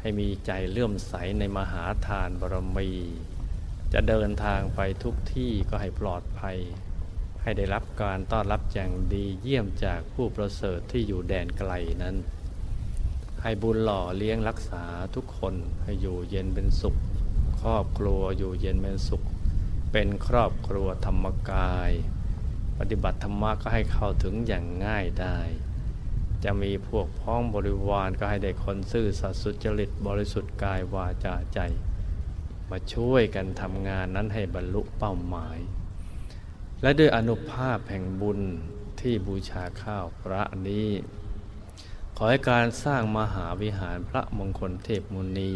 [0.00, 2.90] ให้มีใจเลื่อมใสในมหาทานบารมี
[3.92, 6.58] จะเดินทางไปทุกที่ก็ให้ปลอดภัย
[7.42, 11.72] ให้ได้รับการต้อนรับอย่างดีเยี่ยมจากผู้ประเสริฐที่อยู่แดนไกล
[12.02, 12.16] นั้น
[13.42, 14.84] ให้บุญหล่อเลี้ยงรักษา
[15.14, 16.96] ทุกคนให้อยู่เย็นเป็นสุข
[17.60, 19.22] ครอบครัวอยู่เย็นเป็นสุข
[19.92, 21.90] เป็นครอบครัวธรรมกาย
[22.78, 25.38] ปฏิบัติธรรมะก็ให้เข้าถึงอย่างง่ายได้
[26.44, 31.58] จะมีพวกพ้องบริวารก็ให้ได้คนซื่อสัตย์สุจริตบริสุทธิ์กายวาจาใจ
[32.70, 35.58] มาช่วยกันทำงานนั้นให้บรรลุเป้าหมาย
[36.82, 38.40] และด้วยอนุภาพแห่งบุญ
[39.00, 40.88] ที่บูชาข้าวพระนี้
[42.16, 45.54] ขอให้การสร้างมหาวิหารพระมงคลเทพมุนี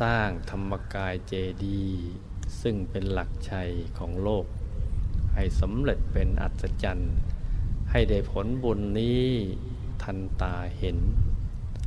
[0.00, 1.32] สร้างธรรมกายเจ
[1.64, 1.84] ดี
[2.60, 4.46] ซึ่งเป็นหลักชัยของโลก
[5.34, 7.14] ให้สำเร็จเป็นอัศจรรย์
[7.90, 9.26] ให้ได้ผลบุญนี้
[10.02, 10.98] ทันตาเห็น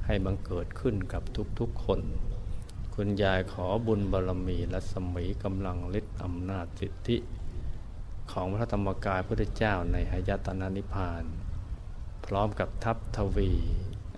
[0.06, 1.24] ให้บังเกิดขึ้นกับ
[1.60, 2.02] ทุกๆคน
[2.94, 7.18] คุณยายขอบุญบารมีและสมีกำลังฤทธิ์อำนาจสิทธิ
[8.32, 11.24] ของพระธรรมกายพุทธเจ้าในหายตนานิพาน
[12.26, 13.52] พร้อมกับทัพทวี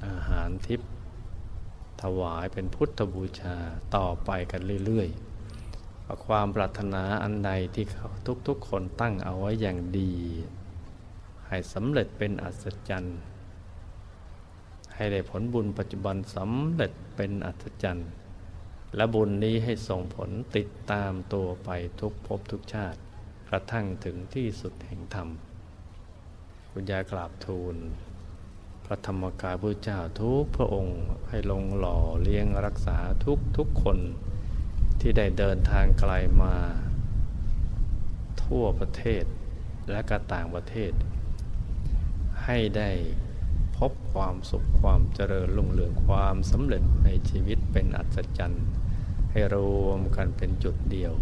[0.06, 0.91] อาหารทิพย์
[2.01, 3.56] ถวายเป็นพุทธบูชา
[3.95, 7.86] ต่อไปกันเรื่อยๆความปรารถนาอันใดที่
[8.47, 10.14] ทุกๆคนตั้งเอาไว้อย่างดี
[11.47, 13.20] ให้สำเร็จเป็นอัศจรรย์
[14.95, 18.10] ให้ได้ผลบุญปัจจุบันสำเร็จเป็นอัศจรรย์
[18.95, 22.99] และบุญนี้ให้ส่งผลติดตามตัวไปทุกภพทุกชาติ
[23.50, 25.30] กระทั่งถึงที่สุดแห่งธรรม
[26.72, 27.76] คุณยายกราบทูล
[28.86, 33.98] พระธรรมกายพระเจ้าทุกพระองค์ให้ลงหล่อเลี้ยงรักษาทุกทุกคน
[35.00, 36.56] ที่ได้เดินทางไกลมา
[38.43, 39.24] ทั่วประเทศ
[39.91, 40.91] และก็ต่างประเทศ
[42.43, 42.91] ให้ได้
[43.78, 48.66] พบความสุขความเจริญรุ่งเรืองความสำเร็จในชีวิตเป็นอัศจรรย์
[49.32, 51.14] ให้รวมกันเป็นจุดเดียว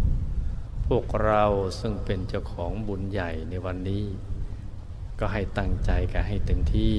[0.90, 1.44] พวกเรา
[1.80, 4.04] ซึ่งเป็นเจ้าของบุญใหญ่ในวันนี้
[5.18, 6.94] ก็ให้ตั้งใจกันให้เต็มที่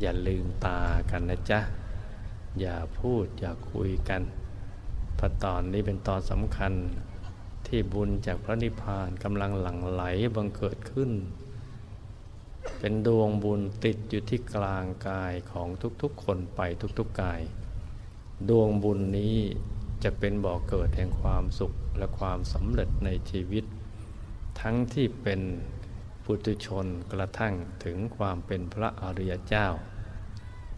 [0.00, 0.80] อย่าลืมตา
[1.10, 1.60] กันนะจ๊ะ
[2.60, 4.22] อย่าพูดอย่าคุยกัน
[5.18, 6.72] พระตอนนี้เป็นตอนสำคัญ
[7.66, 10.02] ที่บุญจากพระนิพพานกำลังหลั่งไหล
[10.34, 11.10] บังเกิดขึ้น
[12.78, 15.68] เป็นดวงบุญติดอยู่ที่กลางกายของ
[16.02, 16.60] ทุกๆคนไป
[16.98, 17.40] ทุกๆกาย
[18.48, 19.38] ดวงบุญนี้
[20.06, 23.64] จะเป็นบ่อกเกิดแห่งความสุขและความสำเร็จในชีวิต
[24.60, 25.40] ทั้งที่เป็น
[26.24, 27.54] ปุถุชนกระทั่ง
[27.84, 29.66] ถึงความเป็นพระอริยเจ้า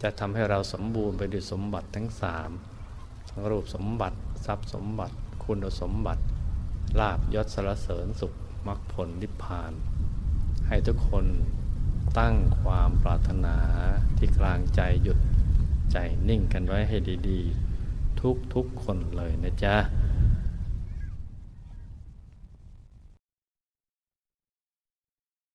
[0.01, 2.49] จะทำให้เราสมบูรณ์ไปด้วยสมบัติทั้งสาม
[3.29, 6.23] ทั้งรูปสมบัติ ทรัพย์สมบัติ คุณสมบัติ
[6.99, 8.33] ลาบยศสารเสริญสุข
[8.67, 9.71] มรรคผลนิพพาน
[10.67, 11.25] ให้ทุกคน
[12.19, 13.55] ตั้งความปรารถนา
[14.17, 15.19] ที่กลางใจหยุด
[15.91, 15.97] ใจ
[16.29, 16.97] นิ่งกันไว้ให้
[17.29, 17.68] ดี ๆ
[18.53, 19.75] ทุกๆคนเลยนะจ๊ะ